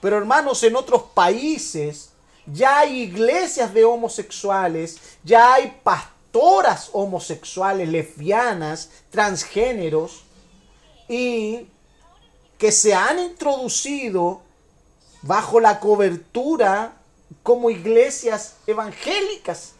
[0.00, 2.10] Pero hermanos, en otros países
[2.46, 10.22] ya hay iglesias de homosexuales, ya hay pastoras homosexuales, lesbianas, transgéneros,
[11.12, 11.68] y
[12.56, 14.40] que se han introducido
[15.20, 16.94] bajo la cobertura
[17.42, 19.72] como iglesias evangélicas.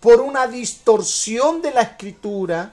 [0.00, 2.72] Por una distorsión de la escritura,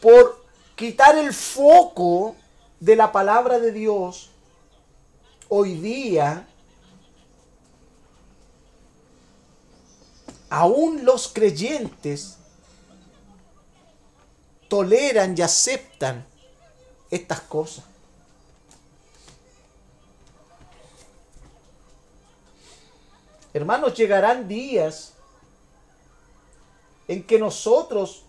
[0.00, 0.44] por
[0.74, 2.34] quitar el foco
[2.80, 4.30] de la palabra de Dios,
[5.48, 6.48] hoy día
[10.50, 12.38] aún los creyentes
[14.68, 16.24] toleran y aceptan
[17.10, 17.84] estas cosas.
[23.52, 25.14] Hermanos, llegarán días
[27.08, 28.24] en que nosotros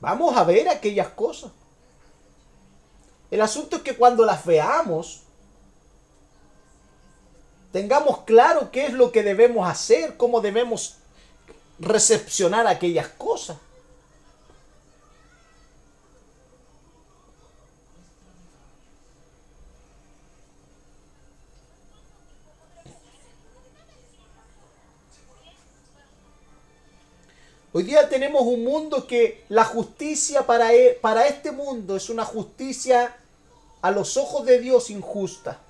[0.00, 1.52] vamos a ver aquellas cosas.
[3.30, 5.22] El asunto es que cuando las veamos,
[7.70, 10.96] tengamos claro qué es lo que debemos hacer, cómo debemos
[11.80, 13.56] recepcionar aquellas cosas.
[27.72, 32.24] Hoy día tenemos un mundo que la justicia para, e, para este mundo es una
[32.24, 33.16] justicia
[33.80, 35.60] a los ojos de Dios injusta.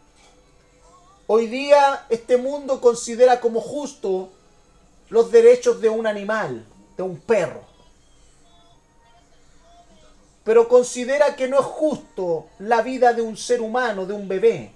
[1.27, 4.31] Hoy día este mundo considera como justo
[5.11, 6.65] los derechos de un animal,
[6.97, 7.62] de un perro.
[10.45, 14.73] Pero considera que no es justo la vida de un ser humano, de un bebé.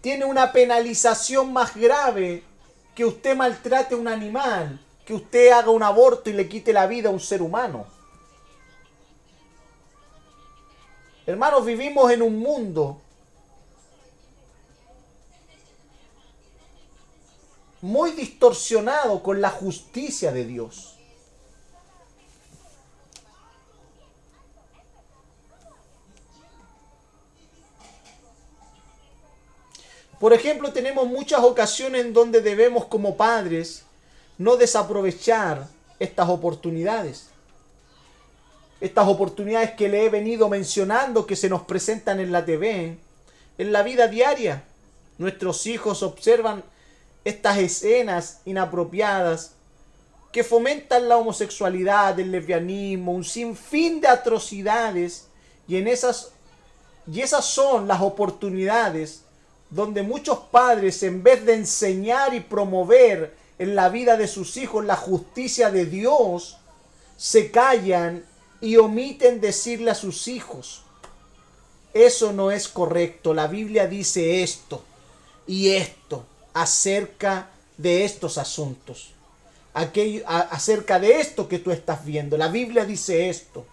[0.00, 2.42] Tiene una penalización más grave
[2.94, 6.86] que usted maltrate a un animal, que usted haga un aborto y le quite la
[6.86, 7.86] vida a un ser humano.
[11.26, 13.00] Hermanos, vivimos en un mundo
[17.80, 20.98] muy distorsionado con la justicia de Dios.
[30.18, 33.84] Por ejemplo, tenemos muchas ocasiones en donde debemos como padres
[34.36, 35.68] no desaprovechar
[36.00, 37.28] estas oportunidades.
[38.80, 42.98] Estas oportunidades que le he venido mencionando que se nos presentan en la TV,
[43.58, 44.64] en la vida diaria.
[45.18, 46.64] Nuestros hijos observan
[47.28, 49.52] estas escenas inapropiadas
[50.32, 55.26] que fomentan la homosexualidad, el lesbianismo, un sinfín de atrocidades
[55.66, 56.30] y en esas
[57.10, 59.22] y esas son las oportunidades
[59.70, 64.84] donde muchos padres en vez de enseñar y promover en la vida de sus hijos
[64.84, 66.58] la justicia de Dios,
[67.16, 68.24] se callan
[68.60, 70.82] y omiten decirle a sus hijos,
[71.92, 74.84] eso no es correcto, la Biblia dice esto
[75.46, 76.24] y esto
[76.60, 79.12] acerca de estos asuntos
[79.78, 82.36] acerca de esto que tú estás viendo.
[82.36, 83.66] La Biblia dice esto.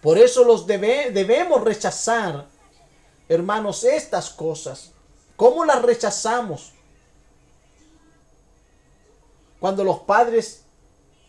[0.00, 2.46] Por eso los debemos rechazar,
[3.28, 4.92] hermanos, estas cosas.
[5.36, 6.72] ¿Cómo las rechazamos?
[9.58, 10.62] Cuando los padres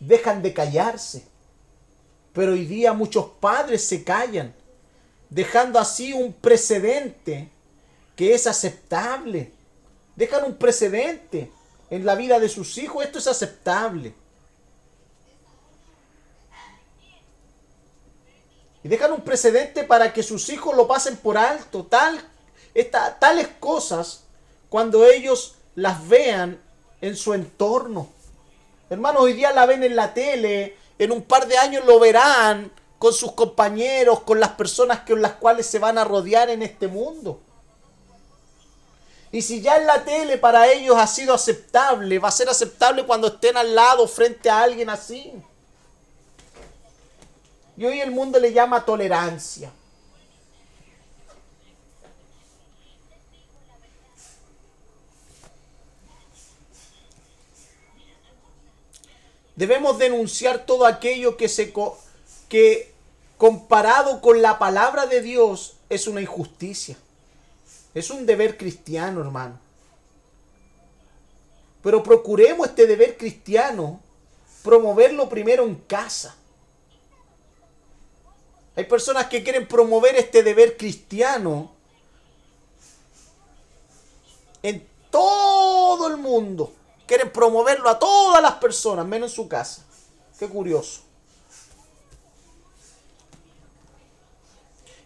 [0.00, 1.26] dejan de callarse.
[2.32, 4.54] Pero hoy día muchos padres se callan,
[5.28, 7.50] dejando así un precedente
[8.14, 9.52] que es aceptable.
[10.18, 11.48] Dejan un precedente
[11.90, 14.12] en la vida de sus hijos, esto es aceptable.
[18.82, 21.86] Y dejan un precedente para que sus hijos lo pasen por alto.
[21.86, 22.20] Tal,
[22.74, 24.24] esta, tales cosas
[24.68, 26.60] cuando ellos las vean
[27.00, 28.08] en su entorno.
[28.90, 32.72] Hermanos, hoy día la ven en la tele, en un par de años lo verán
[32.98, 36.88] con sus compañeros, con las personas con las cuales se van a rodear en este
[36.88, 37.40] mundo.
[39.30, 43.04] Y si ya en la tele para ellos ha sido aceptable, va a ser aceptable
[43.04, 45.32] cuando estén al lado frente a alguien así.
[47.76, 49.70] Y hoy el mundo le llama tolerancia.
[59.54, 61.72] Debemos denunciar todo aquello que se
[62.48, 62.94] que
[63.36, 66.96] comparado con la palabra de Dios es una injusticia.
[67.98, 69.58] Es un deber cristiano, hermano.
[71.82, 74.00] Pero procuremos este deber cristiano
[74.62, 76.36] promoverlo primero en casa.
[78.76, 81.72] Hay personas que quieren promover este deber cristiano
[84.62, 86.72] en todo el mundo.
[87.04, 89.84] Quieren promoverlo a todas las personas, menos en su casa.
[90.38, 91.07] Qué curioso.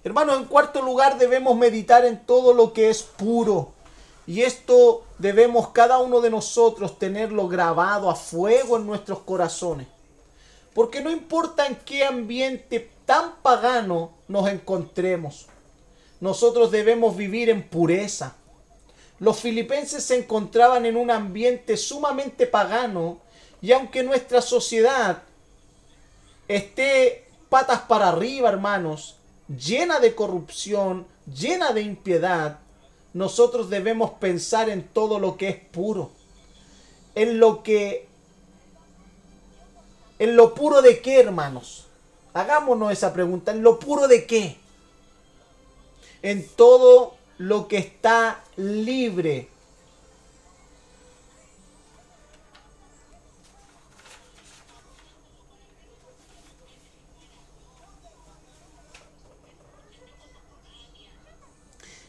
[0.04, 3.72] Hermanos, en cuarto lugar debemos meditar en todo lo que es puro.
[4.26, 9.86] Y esto debemos cada uno de nosotros tenerlo grabado a fuego en nuestros corazones.
[10.74, 15.46] Porque no importa en qué ambiente tan pagano nos encontremos,
[16.20, 18.36] nosotros debemos vivir en pureza.
[19.18, 23.18] Los filipenses se encontraban en un ambiente sumamente pagano
[23.60, 25.22] y aunque nuestra sociedad
[26.48, 29.16] esté patas para arriba, hermanos,
[29.58, 32.58] llena de corrupción, llena de impiedad,
[33.12, 36.10] nosotros debemos pensar en todo lo que es puro,
[37.14, 38.08] en lo que,
[40.18, 41.86] en lo puro de qué, hermanos.
[42.34, 44.56] Hagámonos esa pregunta, ¿en lo puro de qué?
[46.22, 49.48] En todo lo que está libre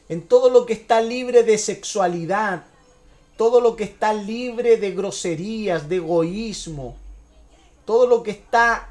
[0.10, 2.66] en todo lo que está libre de sexualidad,
[3.38, 6.96] todo lo que está libre de groserías, de egoísmo,
[7.86, 8.90] todo lo que está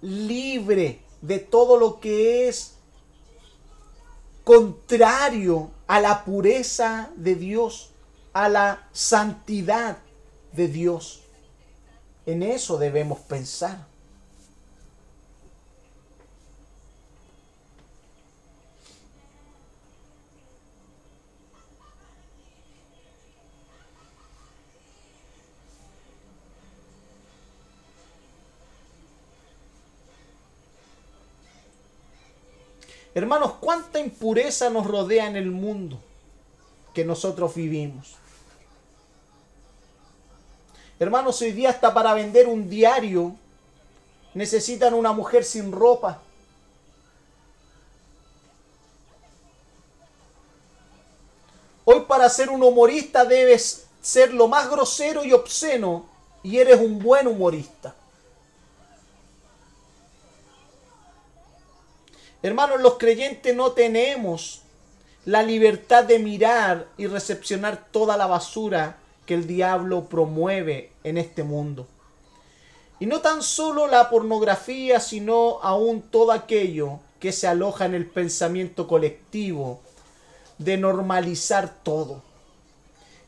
[0.00, 2.74] libre de todo lo que es
[4.44, 7.90] contrario a la pureza de Dios,
[8.32, 9.98] a la santidad
[10.52, 11.22] de Dios.
[12.26, 13.86] En eso debemos pensar.
[33.14, 36.00] Hermanos, cuánta impureza nos rodea en el mundo
[36.92, 38.16] que nosotros vivimos.
[40.98, 43.36] Hermanos, hoy día hasta para vender un diario
[44.34, 46.20] necesitan una mujer sin ropa.
[51.84, 56.06] Hoy para ser un humorista debes ser lo más grosero y obsceno
[56.42, 57.94] y eres un buen humorista.
[62.44, 64.60] Hermanos, los creyentes no tenemos
[65.24, 71.42] la libertad de mirar y recepcionar toda la basura que el diablo promueve en este
[71.42, 71.86] mundo.
[73.00, 78.04] Y no tan solo la pornografía, sino aún todo aquello que se aloja en el
[78.04, 79.80] pensamiento colectivo
[80.58, 82.20] de normalizar todo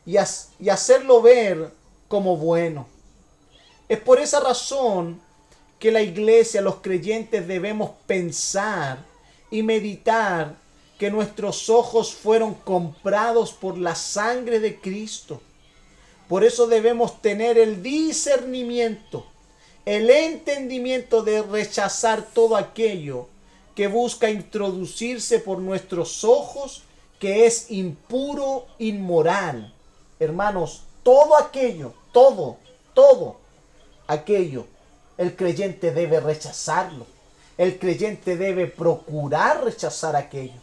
[0.05, 0.17] y,
[0.69, 1.71] hacerlo ver
[2.07, 2.85] como bueno.
[3.89, 5.19] Es por esa razón
[5.79, 9.05] que la iglesia, los creyentes debemos pensar
[9.51, 10.55] y meditar
[10.97, 15.41] que nuestros ojos fueron comprados por la sangre de Cristo.
[16.27, 19.25] Por eso debemos tener el discernimiento,
[19.85, 23.27] el entendimiento de rechazar todo aquello
[23.75, 26.81] que busca introducirse por nuestros ojos,
[27.19, 29.71] que es impuro, inmoral.
[30.19, 32.57] Hermanos, todo aquello, todo,
[32.95, 33.37] todo
[34.07, 34.65] aquello,
[35.17, 37.05] el creyente debe rechazarlo.
[37.57, 40.61] El creyente debe procurar rechazar aquello.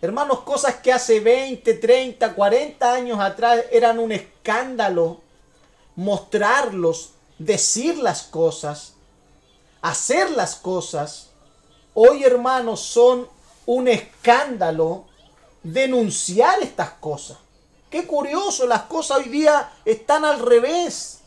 [0.00, 5.22] Hermanos, cosas que hace 20, 30, 40 años atrás eran un escándalo
[5.96, 8.93] mostrarlos, decir las cosas,
[9.84, 11.28] hacer las cosas.
[11.92, 13.28] Hoy, hermanos, son
[13.66, 15.04] un escándalo
[15.62, 17.36] denunciar estas cosas.
[17.90, 21.18] Qué curioso, las cosas hoy día están al revés.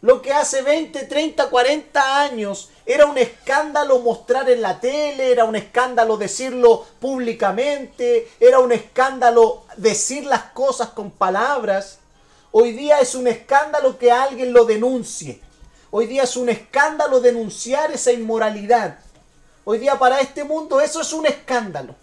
[0.00, 5.44] Lo que hace 20, 30, 40 años era un escándalo mostrar en la tele, era
[5.44, 11.98] un escándalo decirlo públicamente, era un escándalo decir las cosas con palabras.
[12.52, 15.49] Hoy día es un escándalo que alguien lo denuncie.
[15.92, 18.98] Hoy día es un escándalo denunciar esa inmoralidad.
[19.64, 21.96] Hoy día para este mundo eso es un escándalo.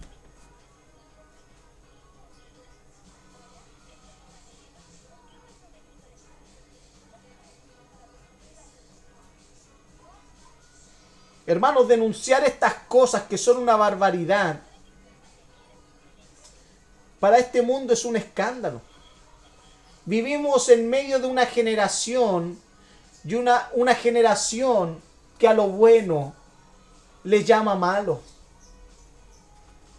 [11.45, 14.59] Hermanos, denunciar estas cosas que son una barbaridad,
[17.22, 18.81] para este mundo es un escándalo.
[20.03, 22.59] Vivimos en medio de una generación
[23.27, 24.99] y una, una generación
[25.37, 26.33] que a lo bueno
[27.23, 28.21] le llama malo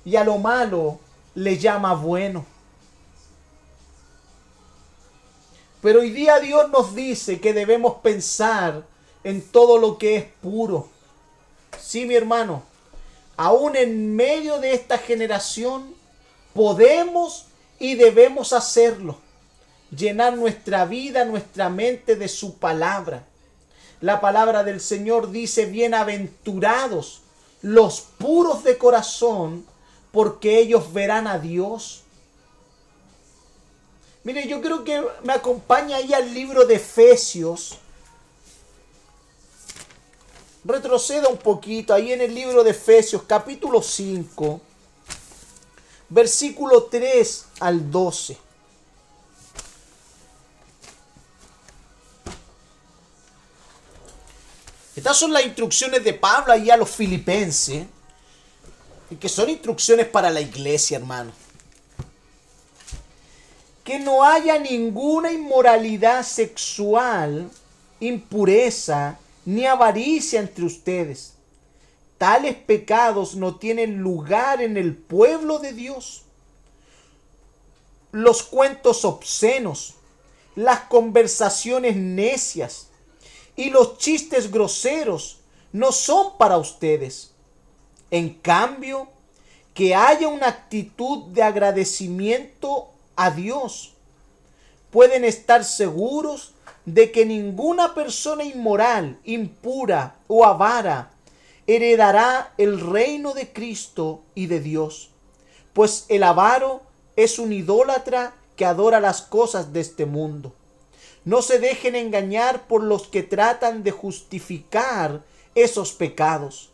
[0.05, 0.99] y a lo malo
[1.35, 2.47] le llama bueno.
[5.83, 8.83] Pero hoy día Dios nos dice que debemos pensar
[9.23, 10.89] en todo lo que es puro
[11.79, 12.63] Sí, mi hermano,
[13.37, 15.95] aún en medio de esta generación
[16.55, 17.47] podemos
[17.79, 19.17] y debemos hacerlo.
[19.91, 23.25] Llenar nuestra vida, nuestra mente de su palabra.
[24.01, 27.23] La palabra del Señor dice, bienaventurados
[27.63, 29.67] los puros de corazón,
[30.13, 32.03] porque ellos verán a Dios.
[34.25, 37.79] Mire, yo creo que me acompaña ahí al libro de Efesios,
[40.65, 44.61] retroceda un poquito ahí en el libro de Efesios capítulo 5,
[46.11, 48.48] versículo 3 al 12.
[54.99, 57.87] Estas son las instrucciones de Pablo ahí a los filipenses,
[59.09, 61.31] y que son instrucciones para la iglesia, hermano.
[63.85, 67.49] Que no haya ninguna inmoralidad sexual,
[68.01, 71.35] impureza, ni avaricia entre ustedes.
[72.19, 76.25] Tales pecados no tienen lugar en el pueblo de Dios.
[78.11, 79.95] Los cuentos obscenos,
[80.57, 82.88] las conversaciones necias
[83.59, 85.41] y los chistes groseros
[85.73, 87.33] no son para ustedes.
[88.09, 89.09] En cambio,
[89.75, 93.95] que haya una actitud de agradecimiento a Dios.
[94.93, 96.53] Pueden estar seguros
[96.85, 101.11] de que ninguna persona inmoral, impura o avara
[101.67, 105.11] heredará el reino de Cristo y de Dios,
[105.73, 106.83] pues el avaro
[107.17, 110.55] es un idólatra que adora las cosas de este mundo.
[111.29, 115.23] No se dejen engañar por los que tratan de justificar
[115.55, 116.71] esos pecados,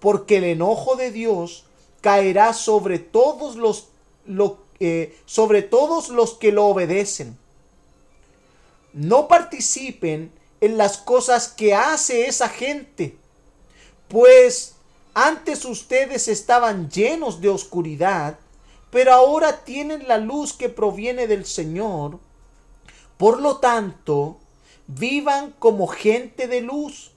[0.00, 1.64] porque el enojo de Dios
[2.00, 3.88] caerá sobre todos los,
[4.80, 7.38] eh, sobre todos los que lo obedecen
[8.94, 13.16] no participen en las cosas que hace esa gente,
[14.08, 14.76] pues
[15.12, 18.38] antes ustedes estaban llenos de oscuridad,
[18.90, 22.20] pero ahora tienen la luz que proviene del Señor.
[23.16, 24.38] Por lo tanto,
[24.86, 27.12] vivan como gente de luz,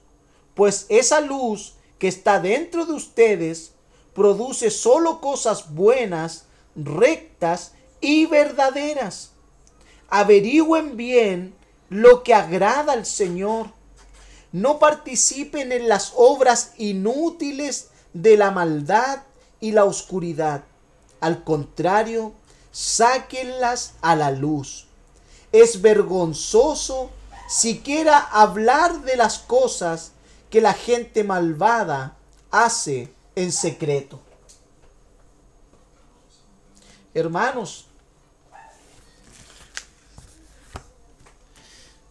[0.54, 3.72] pues esa luz que está dentro de ustedes
[4.14, 9.30] produce solo cosas buenas, rectas y verdaderas.
[10.08, 11.54] Averigüen bien
[11.88, 13.68] lo que agrada al Señor.
[14.50, 19.22] No participen en las obras inútiles de la maldad
[19.60, 20.64] y la oscuridad.
[21.20, 22.32] Al contrario,
[22.72, 24.87] sáquenlas a la luz.
[25.52, 27.10] Es vergonzoso
[27.48, 30.12] siquiera hablar de las cosas
[30.50, 32.16] que la gente malvada
[32.50, 34.20] hace en secreto.
[37.14, 37.86] Hermanos,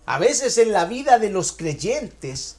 [0.06, 2.56] a veces en la vida de los creyentes,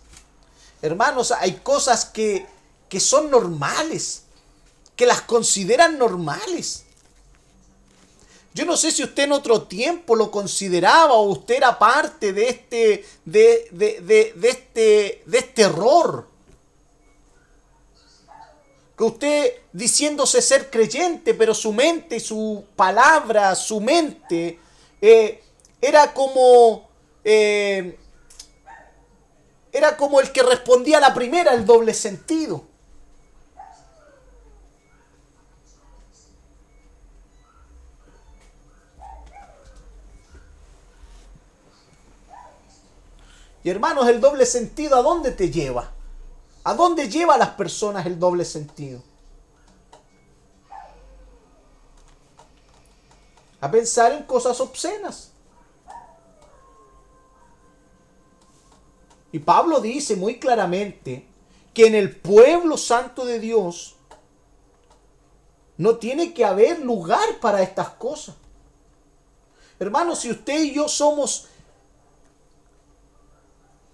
[0.83, 2.47] hermanos, hay cosas que,
[2.89, 4.23] que son normales,
[4.97, 6.85] que las consideran normales.
[8.55, 12.49] Yo no sé si usted en otro tiempo lo consideraba o usted era parte de
[12.49, 14.01] este, de, de,
[14.35, 16.27] de, este, de este error.
[18.97, 24.59] Que usted diciéndose ser creyente, pero su mente, su palabra, su mente,
[25.01, 25.43] eh,
[25.81, 26.89] era como...
[27.25, 27.97] Eh,
[29.71, 32.65] era como el que respondía a la primera, el doble sentido.
[43.65, 45.93] Y hermanos, el doble sentido, ¿a dónde te lleva?
[46.65, 49.03] ¿A dónde lleva a las personas el doble sentido?
[53.61, 55.33] A pensar en cosas obscenas.
[59.33, 61.27] Y Pablo dice muy claramente
[61.75, 63.97] que en el pueblo santo de Dios
[65.77, 68.35] no tiene que haber lugar para estas cosas.
[69.79, 71.49] Hermanos, si usted y yo somos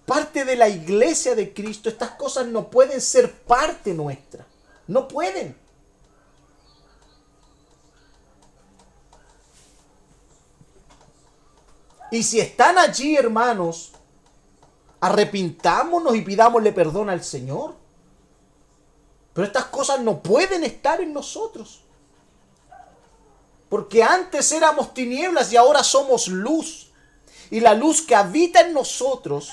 [0.05, 4.45] parte de la iglesia de Cristo, estas cosas no pueden ser parte nuestra.
[4.87, 5.57] No pueden.
[12.11, 13.91] Y si están allí, hermanos,
[14.99, 17.75] arrepintámonos y pidámosle perdón al Señor.
[19.33, 21.81] Pero estas cosas no pueden estar en nosotros.
[23.69, 26.91] Porque antes éramos tinieblas y ahora somos luz.
[27.49, 29.49] Y la luz que habita en nosotros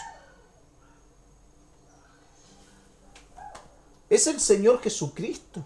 [4.14, 5.64] es el Señor Jesucristo.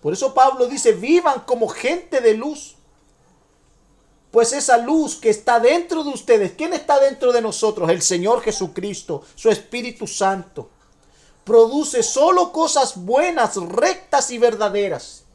[0.00, 2.74] Por eso Pablo dice, vivan como gente de luz.
[4.32, 7.88] Pues esa luz que está dentro de ustedes, ¿quién está dentro de nosotros?
[7.90, 10.68] El Señor Jesucristo, su Espíritu Santo.
[11.44, 15.25] Produce solo cosas buenas, rectas y verdaderas.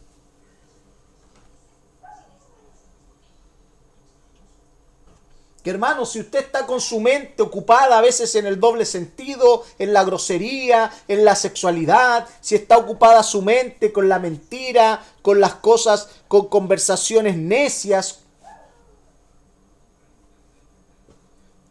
[5.63, 9.63] Que hermano, si usted está con su mente ocupada a veces en el doble sentido,
[9.77, 15.39] en la grosería, en la sexualidad, si está ocupada su mente con la mentira, con
[15.39, 18.21] las cosas, con conversaciones necias,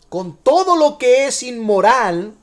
[0.09, 2.35] con todo lo que es inmoral,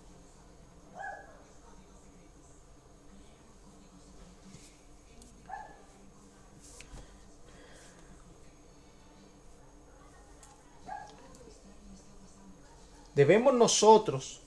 [13.18, 14.42] Debemos nosotros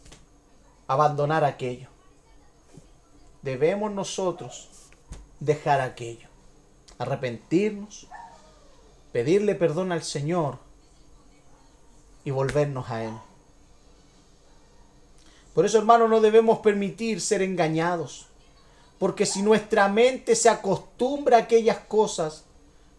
[0.86, 1.88] abandonar aquello.
[3.42, 4.68] Debemos nosotros
[5.40, 6.28] dejar aquello.
[6.97, 8.06] Arrepentirnos,
[9.10, 10.59] pedirle perdón al Señor
[12.24, 13.14] y volvernos a Él.
[15.52, 18.26] Por eso, hermano, no debemos permitir ser engañados.
[19.01, 22.44] Porque si nuestra mente se acostumbra a aquellas cosas,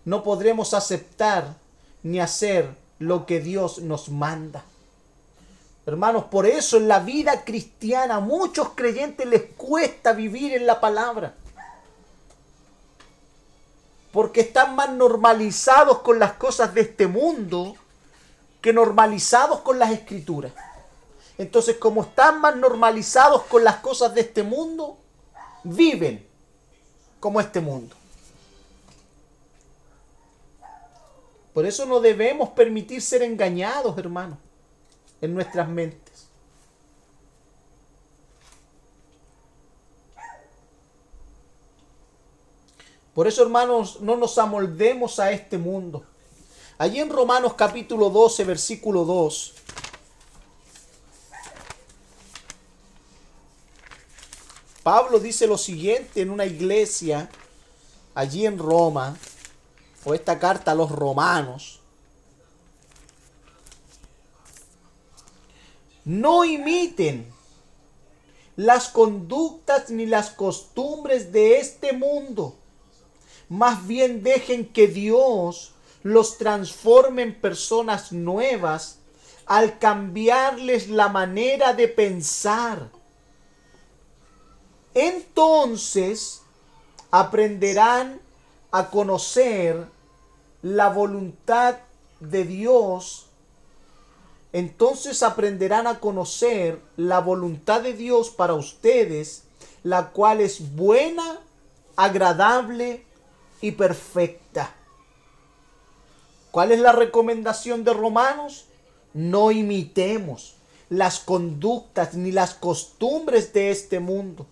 [0.04, 1.56] no podremos aceptar
[2.04, 4.66] ni hacer lo que Dios nos manda.
[5.86, 10.80] Hermanos, por eso en la vida cristiana a muchos creyentes les cuesta vivir en la
[10.80, 11.34] palabra.
[14.12, 17.76] Porque están más normalizados con las cosas de este mundo
[18.62, 20.52] que normalizados con las escrituras.
[21.40, 24.98] Entonces, como están más normalizados con las cosas de este mundo,
[25.64, 26.28] viven
[27.20, 27.96] como este mundo.
[31.56, 34.38] Por eso no debemos permitir ser engañados, hermanos
[35.22, 36.28] en nuestras mentes.
[43.14, 46.04] Por eso, hermanos, no nos amoldemos a este mundo.
[46.78, 49.54] Allí en Romanos capítulo 12, versículo 2.
[54.82, 57.30] Pablo dice lo siguiente en una iglesia
[58.16, 59.18] allí en Roma,
[60.04, 61.81] o esta carta a los romanos.
[66.06, 67.32] No imiten
[68.56, 72.56] las conductas ni las costumbres de este mundo.
[73.50, 75.74] más bien dejen que Dios
[76.04, 79.00] los transforme en personas nuevas
[79.46, 82.90] al cambiarles la manera de pensar.
[84.94, 86.42] Entonces
[87.12, 88.22] aprenderán
[88.72, 89.86] a conocer
[90.62, 91.78] la voluntad
[92.22, 93.28] de Dios.
[94.54, 99.44] Entonces aprenderán a conocer la voluntad de Dios para ustedes,
[99.84, 101.40] la cual es buena,
[101.96, 103.06] agradable
[103.62, 104.76] y perfecta.
[106.52, 108.66] ¿Cuál es la recomendación de Romanos?
[109.14, 110.56] No imitemos
[110.90, 114.46] las conductas ni las costumbres de este mundo.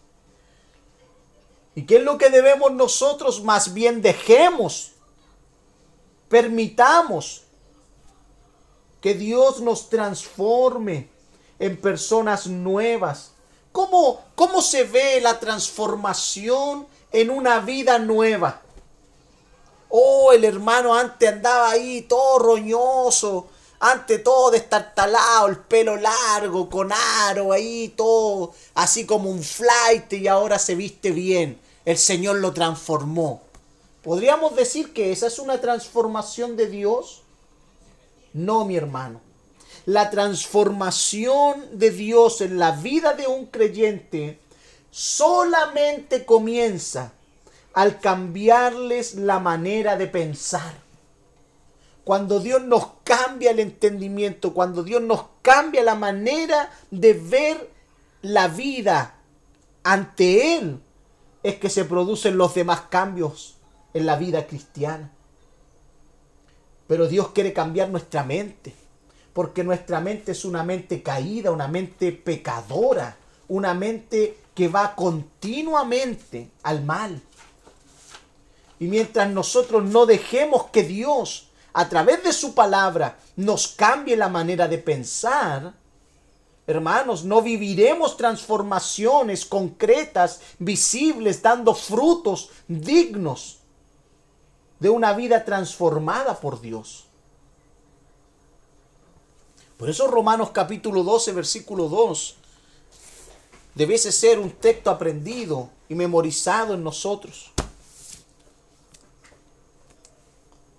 [1.76, 3.44] ¿Y qué es lo que debemos nosotros?
[3.44, 4.94] Más bien dejemos,
[6.30, 7.44] permitamos
[9.02, 11.10] que Dios nos transforme
[11.60, 13.32] en personas nuevas.
[13.72, 18.62] ¿Cómo, cómo se ve la transformación en una vida nueva?
[19.90, 23.48] Oh, el hermano antes andaba ahí todo roñoso,
[23.80, 30.28] antes todo destartalado, el pelo largo, con aro ahí, todo así como un flight y
[30.28, 31.60] ahora se viste bien.
[31.86, 33.42] El Señor lo transformó.
[34.04, 37.24] ¿Podríamos decir que esa es una transformación de Dios?
[38.34, 39.22] No, mi hermano.
[39.86, 44.40] La transformación de Dios en la vida de un creyente
[44.92, 47.14] solamente comienza
[47.74, 50.74] al cambiarles la manera de pensar.
[52.04, 57.70] Cuando Dios nos cambia el entendimiento, cuando Dios nos cambia la manera de ver
[58.22, 59.16] la vida
[59.84, 60.80] ante Él,
[61.44, 63.58] es que se producen los demás cambios
[63.94, 65.12] en la vida cristiana.
[66.90, 68.74] Pero Dios quiere cambiar nuestra mente,
[69.32, 73.16] porque nuestra mente es una mente caída, una mente pecadora,
[73.48, 77.22] una mente que va continuamente al mal.
[78.80, 84.30] Y mientras nosotros no dejemos que Dios, a través de su palabra, nos cambie la
[84.30, 85.74] manera de pensar,
[86.66, 93.59] hermanos, no viviremos transformaciones concretas, visibles, dando frutos dignos
[94.80, 97.06] de una vida transformada por Dios.
[99.78, 102.36] Por eso Romanos capítulo 12, versículo 2,
[103.76, 107.52] debiese ser un texto aprendido y memorizado en nosotros.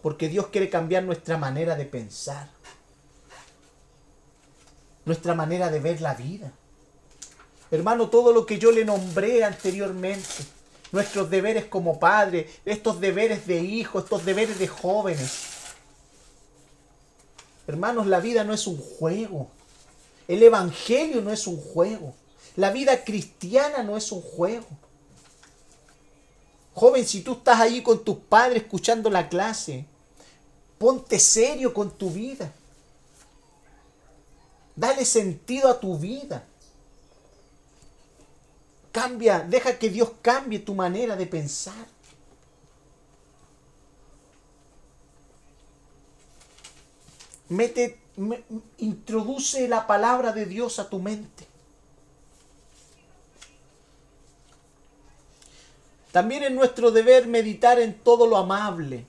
[0.03, 2.49] Porque Dios quiere cambiar nuestra manera de pensar,
[5.05, 6.53] nuestra manera de ver la vida.
[7.71, 10.27] Hermano, todo lo que yo le nombré anteriormente,
[10.93, 15.45] nuestros deberes como padre, estos deberes de hijo, estos deberes de jóvenes.
[17.67, 19.49] Hermanos, la vida no es un juego.
[20.27, 22.15] El Evangelio no es un juego.
[22.57, 24.67] La vida cristiana no es un juego.
[26.75, 29.85] Joven, si tú estás ahí con tus padres escuchando la clase,
[30.79, 32.53] ponte serio con tu vida.
[34.75, 36.45] Dale sentido a tu vida.
[38.93, 41.87] Cambia, deja que Dios cambie tu manera de pensar.
[47.49, 47.99] Mete,
[48.79, 51.47] introduce la palabra de Dios a tu mente.
[56.13, 59.07] También es nuestro deber meditar en todo lo amable.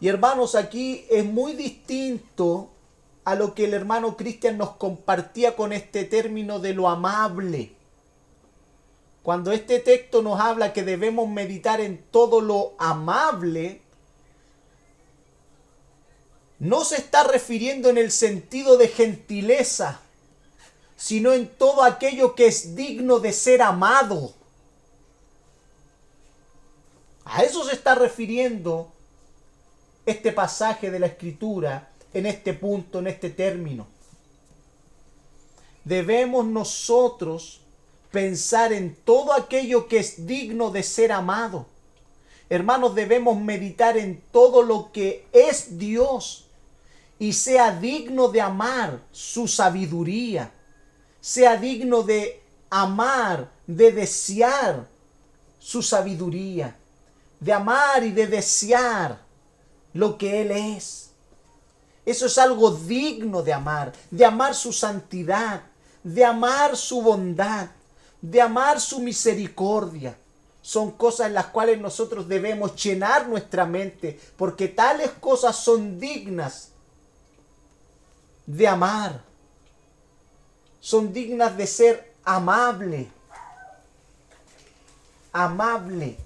[0.00, 2.70] Y hermanos, aquí es muy distinto
[3.26, 7.72] a lo que el hermano Cristian nos compartía con este término de lo amable.
[9.24, 13.82] Cuando este texto nos habla que debemos meditar en todo lo amable,
[16.60, 19.98] no se está refiriendo en el sentido de gentileza,
[20.96, 24.34] sino en todo aquello que es digno de ser amado.
[27.24, 28.92] A eso se está refiriendo
[30.06, 31.88] este pasaje de la escritura
[32.18, 33.86] en este punto, en este término.
[35.84, 37.60] Debemos nosotros
[38.10, 41.66] pensar en todo aquello que es digno de ser amado.
[42.48, 46.46] Hermanos, debemos meditar en todo lo que es Dios
[47.18, 50.52] y sea digno de amar su sabiduría,
[51.20, 52.40] sea digno de
[52.70, 54.86] amar, de desear
[55.58, 56.76] su sabiduría
[57.40, 59.20] de amar y de desear
[59.92, 61.05] lo que Él es.
[62.06, 65.62] Eso es algo digno de amar, de amar su santidad,
[66.04, 67.68] de amar su bondad,
[68.22, 70.16] de amar su misericordia.
[70.62, 76.68] Son cosas en las cuales nosotros debemos llenar nuestra mente, porque tales cosas son dignas
[78.46, 79.20] de amar.
[80.80, 83.10] Son dignas de ser amable.
[85.32, 86.16] Amable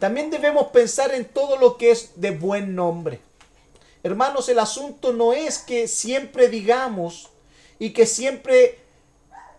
[0.00, 3.20] también debemos pensar en todo lo que es de buen nombre.
[4.02, 7.28] Hermanos, el asunto no es que siempre digamos
[7.78, 8.78] y que siempre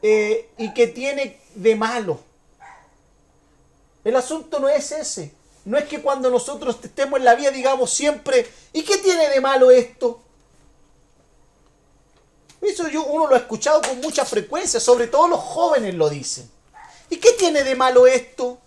[0.02, 2.20] eh, y que tiene de malo.
[4.04, 5.32] El asunto no es ese.
[5.64, 9.42] No es que cuando nosotros estemos en la vida digamos siempre, ¿y qué tiene de
[9.42, 10.22] malo esto?
[12.62, 16.50] Eso yo, uno lo ha escuchado con mucha frecuencia, sobre todo los jóvenes lo dicen.
[17.12, 18.61] ¿Y qué tiene de malo esto?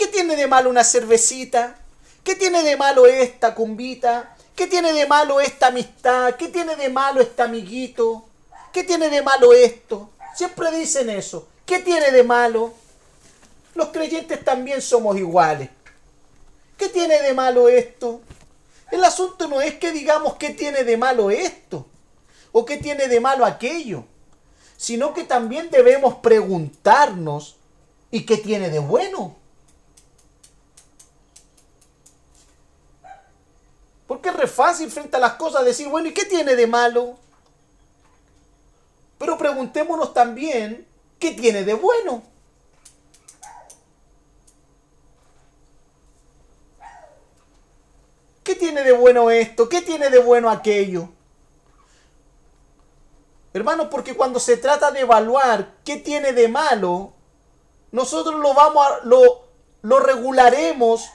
[0.00, 1.76] ¿Qué tiene de malo una cervecita?
[2.24, 4.34] ¿Qué tiene de malo esta cumbita?
[4.56, 6.36] ¿Qué tiene de malo esta amistad?
[6.36, 8.24] ¿Qué tiene de malo este amiguito?
[8.72, 10.08] ¿Qué tiene de malo esto?
[10.34, 11.48] Siempre dicen eso.
[11.66, 12.72] ¿Qué tiene de malo?
[13.74, 15.68] Los creyentes también somos iguales.
[16.78, 18.22] ¿Qué tiene de malo esto?
[18.90, 21.84] El asunto no es que digamos qué tiene de malo esto
[22.52, 24.04] o qué tiene de malo aquello,
[24.78, 27.56] sino que también debemos preguntarnos
[28.10, 29.39] ¿y qué tiene de bueno?
[34.10, 37.16] Porque es re fácil frente a las cosas decir, bueno, ¿y qué tiene de malo?
[39.18, 40.84] Pero preguntémonos también,
[41.20, 42.20] ¿qué tiene de bueno?
[48.42, 49.68] ¿Qué tiene de bueno esto?
[49.68, 51.08] ¿Qué tiene de bueno aquello?
[53.52, 57.12] Hermanos, porque cuando se trata de evaluar qué tiene de malo,
[57.92, 59.44] nosotros lo vamos a, lo,
[59.82, 61.08] lo regularemos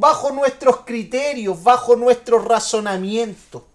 [0.00, 3.66] bajo nuestros criterios, bajo nuestro razonamiento.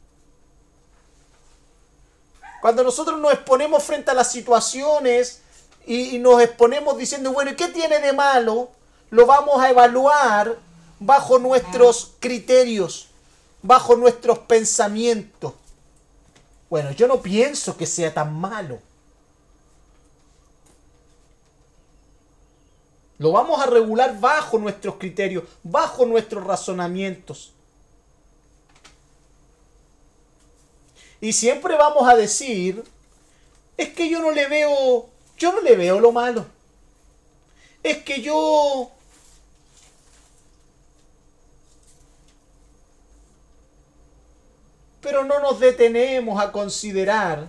[2.62, 5.42] Cuando nosotros nos exponemos frente a las situaciones
[5.86, 8.70] y, y nos exponemos diciendo, bueno, ¿y qué tiene de malo?
[9.12, 10.58] Lo vamos a evaluar
[11.00, 13.08] bajo nuestros criterios,
[13.62, 15.54] bajo nuestros pensamientos.
[16.72, 18.80] Bueno, yo no pienso que sea tan malo.
[23.18, 27.54] Lo vamos a regular bajo nuestros criterios, bajo nuestros razonamientos.
[31.22, 32.84] Y siempre vamos a decir,
[33.78, 36.46] es que yo no le veo, yo no le veo lo malo.
[37.82, 38.92] Es que yo
[45.06, 47.48] pero no nos detenemos a considerar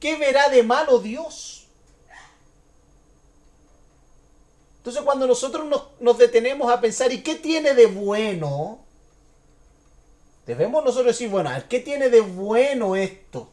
[0.00, 1.66] qué verá de malo Dios.
[4.78, 5.66] Entonces cuando nosotros
[5.98, 8.84] nos, detenemos a pensar, ¿y qué tiene de bueno?
[10.46, 13.50] Debemos nosotros decir, bueno, ¿qué tiene de bueno esto?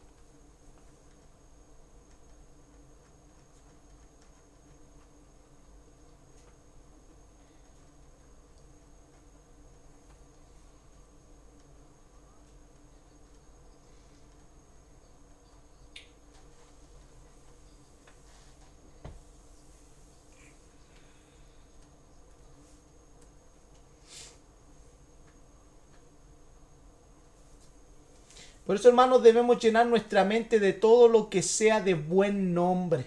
[28.74, 33.06] Por eso, hermanos, debemos llenar nuestra mente de todo lo que sea de buen nombre.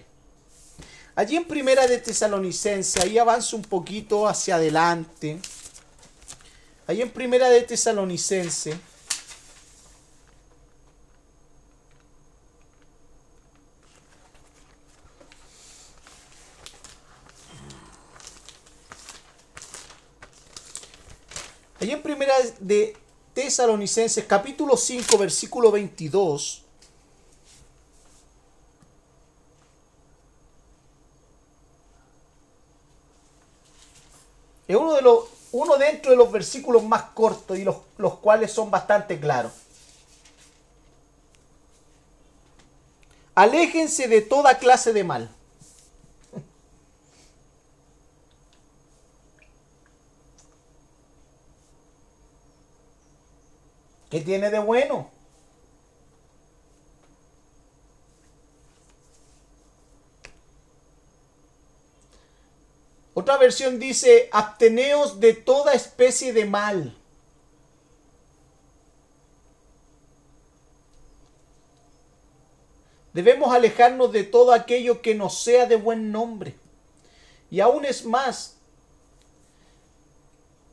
[1.13, 5.39] Allí en Primera de Tesalonicense, ahí avanza un poquito hacia adelante.
[6.87, 8.79] Allí en Primera de Tesalonicense.
[21.81, 22.95] Allí en Primera de
[23.37, 26.63] Tesalonicenses capítulo 5 versículo 22.
[34.67, 38.51] Es uno, de los, uno dentro de los versículos más cortos y los, los cuales
[38.51, 39.51] son bastante claros.
[43.35, 45.36] Aléjense de toda clase de mal.
[54.09, 55.11] ¿Qué tiene de bueno?
[63.13, 66.95] Otra versión dice, abteneos de toda especie de mal.
[73.11, 76.55] Debemos alejarnos de todo aquello que no sea de buen nombre.
[77.49, 78.57] Y aún es más,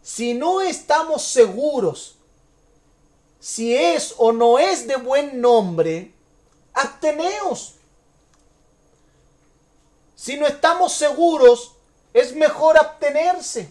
[0.03, 2.14] si no estamos seguros
[3.45, 6.15] si es o no es de buen nombre,
[6.73, 7.75] absteneos.
[10.17, 11.73] Si no estamos seguros,
[12.15, 13.71] es mejor abstenerse.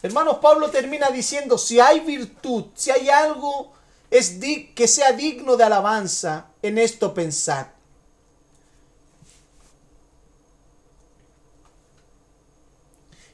[0.00, 3.74] Hermanos, Pablo termina diciendo, si hay virtud, si hay algo
[4.10, 4.38] es
[4.74, 7.77] que sea digno de alabanza en esto pensar.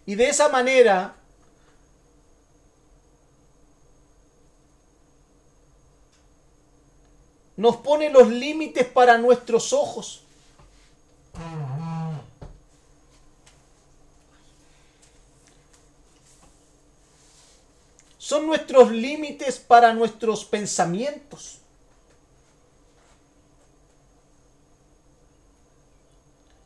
[0.07, 1.15] Y de esa manera
[7.57, 10.21] nos pone los límites para nuestros ojos.
[18.19, 21.59] Son nuestros límites para nuestros pensamientos.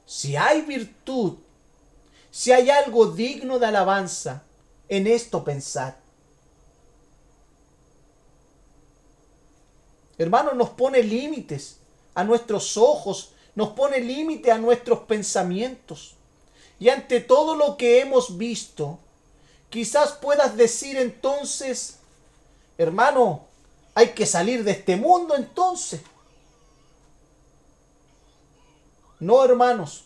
[0.07, 1.35] Si hay virtud,
[2.39, 4.45] si hay algo digno de alabanza,
[4.89, 5.95] en esto pensad.
[10.17, 11.79] Hermano, nos pone límites
[12.15, 16.15] a nuestros ojos, nos pone límite a nuestros pensamientos.
[16.79, 19.01] Y ante todo lo que hemos visto,
[19.69, 21.99] quizás puedas decir entonces,
[22.79, 23.47] hermano,
[23.97, 26.03] hay que salir de este mundo entonces.
[29.19, 30.05] No, hermanos.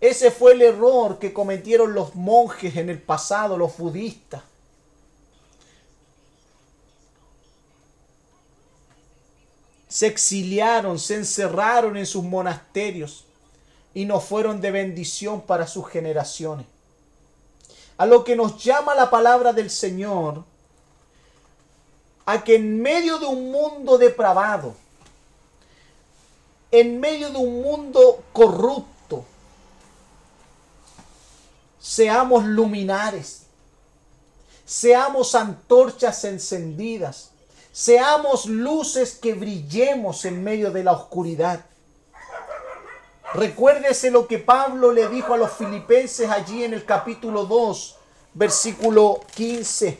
[0.00, 4.42] Ese fue el error que cometieron los monjes en el pasado, los budistas.
[9.88, 13.24] se exiliaron, se encerraron en sus monasterios
[13.94, 16.66] y no fueron de bendición para sus generaciones.
[17.96, 20.44] A lo que nos llama la palabra del Señor,
[22.26, 24.74] a que en medio de un mundo depravado,
[26.70, 28.97] en medio de un mundo corrupto,
[31.88, 33.44] seamos luminares,
[34.66, 37.30] seamos antorchas encendidas,
[37.70, 41.64] Seamos luces que brillemos en medio de la oscuridad.
[43.34, 47.96] Recuérdese lo que Pablo le dijo a los filipenses allí en el capítulo 2,
[48.34, 49.96] versículo 15.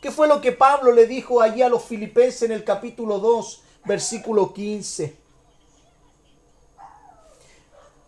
[0.00, 3.62] ¿Qué fue lo que Pablo le dijo allí a los filipenses en el capítulo 2,
[3.84, 5.23] versículo 15?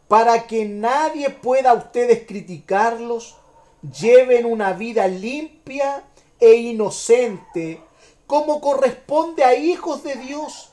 [0.08, 3.36] Para que nadie pueda ustedes criticarlos,
[3.82, 6.04] lleven una vida limpia
[6.38, 7.80] e inocente
[8.26, 10.70] como corresponde a hijos de Dios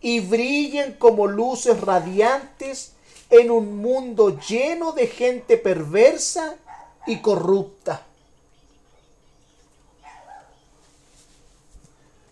[0.00, 2.92] y brillen como luces radiantes
[3.30, 6.56] en un mundo lleno de gente perversa
[7.06, 8.06] y corrupta.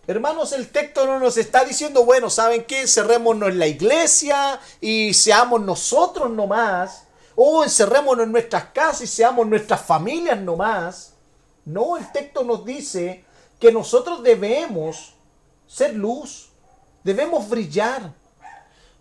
[0.05, 2.81] Hermanos, el texto no nos está diciendo, bueno, ¿saben qué?
[2.81, 7.05] Encerrémonos en la iglesia y seamos nosotros nomás.
[7.35, 11.13] O encerrémonos en nuestras casas y seamos nuestras familias nomás.
[11.63, 13.23] No, el texto nos dice
[13.59, 15.13] que nosotros debemos
[15.65, 16.49] ser luz,
[17.03, 18.13] debemos brillar,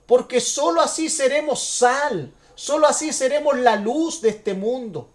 [0.07, 5.11] porque sólo así seremos sal, sólo así seremos la luz de este mundo.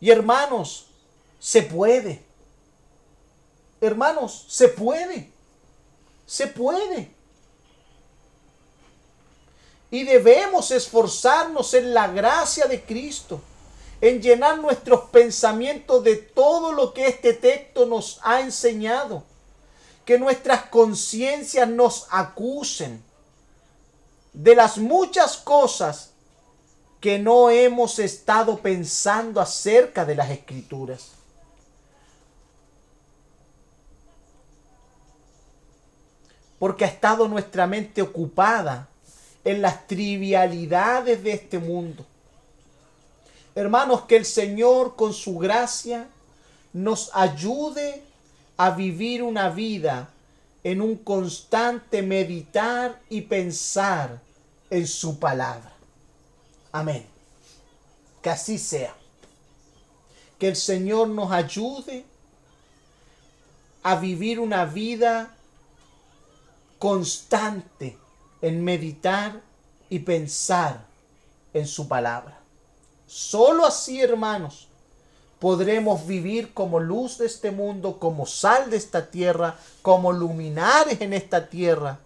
[0.00, 0.86] Y hermanos,
[1.38, 2.27] se puede.
[3.80, 5.30] Hermanos, se puede.
[6.26, 7.10] Se puede.
[9.90, 13.40] Y debemos esforzarnos en la gracia de Cristo
[14.00, 19.24] en llenar nuestros pensamientos de todo lo que este texto nos ha enseñado.
[20.04, 23.02] Que nuestras conciencias nos acusen
[24.32, 26.10] de las muchas cosas
[27.00, 31.17] que no hemos estado pensando acerca de las escrituras.
[36.58, 38.88] Porque ha estado nuestra mente ocupada
[39.44, 42.04] en las trivialidades de este mundo
[43.58, 46.06] Hermanos, que el Señor con su gracia
[46.72, 48.04] nos ayude
[48.56, 50.10] a vivir una vida
[50.62, 54.20] en un constante meditar y pensar
[54.70, 55.72] en su palabra.
[56.70, 57.04] Amén.
[58.22, 58.94] Que así sea.
[60.38, 62.04] Que el Señor nos ayude
[63.82, 65.34] a vivir una vida
[66.78, 67.98] constante
[68.42, 69.40] en meditar
[69.90, 70.86] y pensar
[71.52, 72.38] en su palabra.
[73.06, 74.68] Solo así, hermanos,
[75.38, 81.12] podremos vivir como luz de este mundo, como sal de esta tierra, como luminares en
[81.12, 81.98] esta tierra,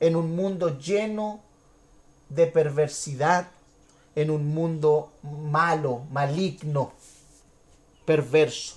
[0.00, 1.40] en un mundo lleno
[2.28, 3.48] de perversidad,
[4.14, 6.92] en un mundo malo, maligno,
[8.04, 8.76] perverso,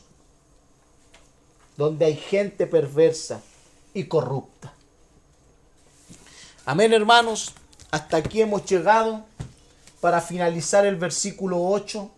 [1.76, 3.42] donde hay gente perversa
[3.94, 4.74] y corrupta.
[6.65, 7.53] Amén, hermanos.
[7.91, 9.26] Hasta aquí hemos llegado
[9.99, 12.10] para finalizar el versículo 8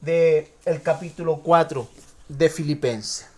[0.00, 1.86] del el capítulo 4
[2.28, 3.31] de Filipenses.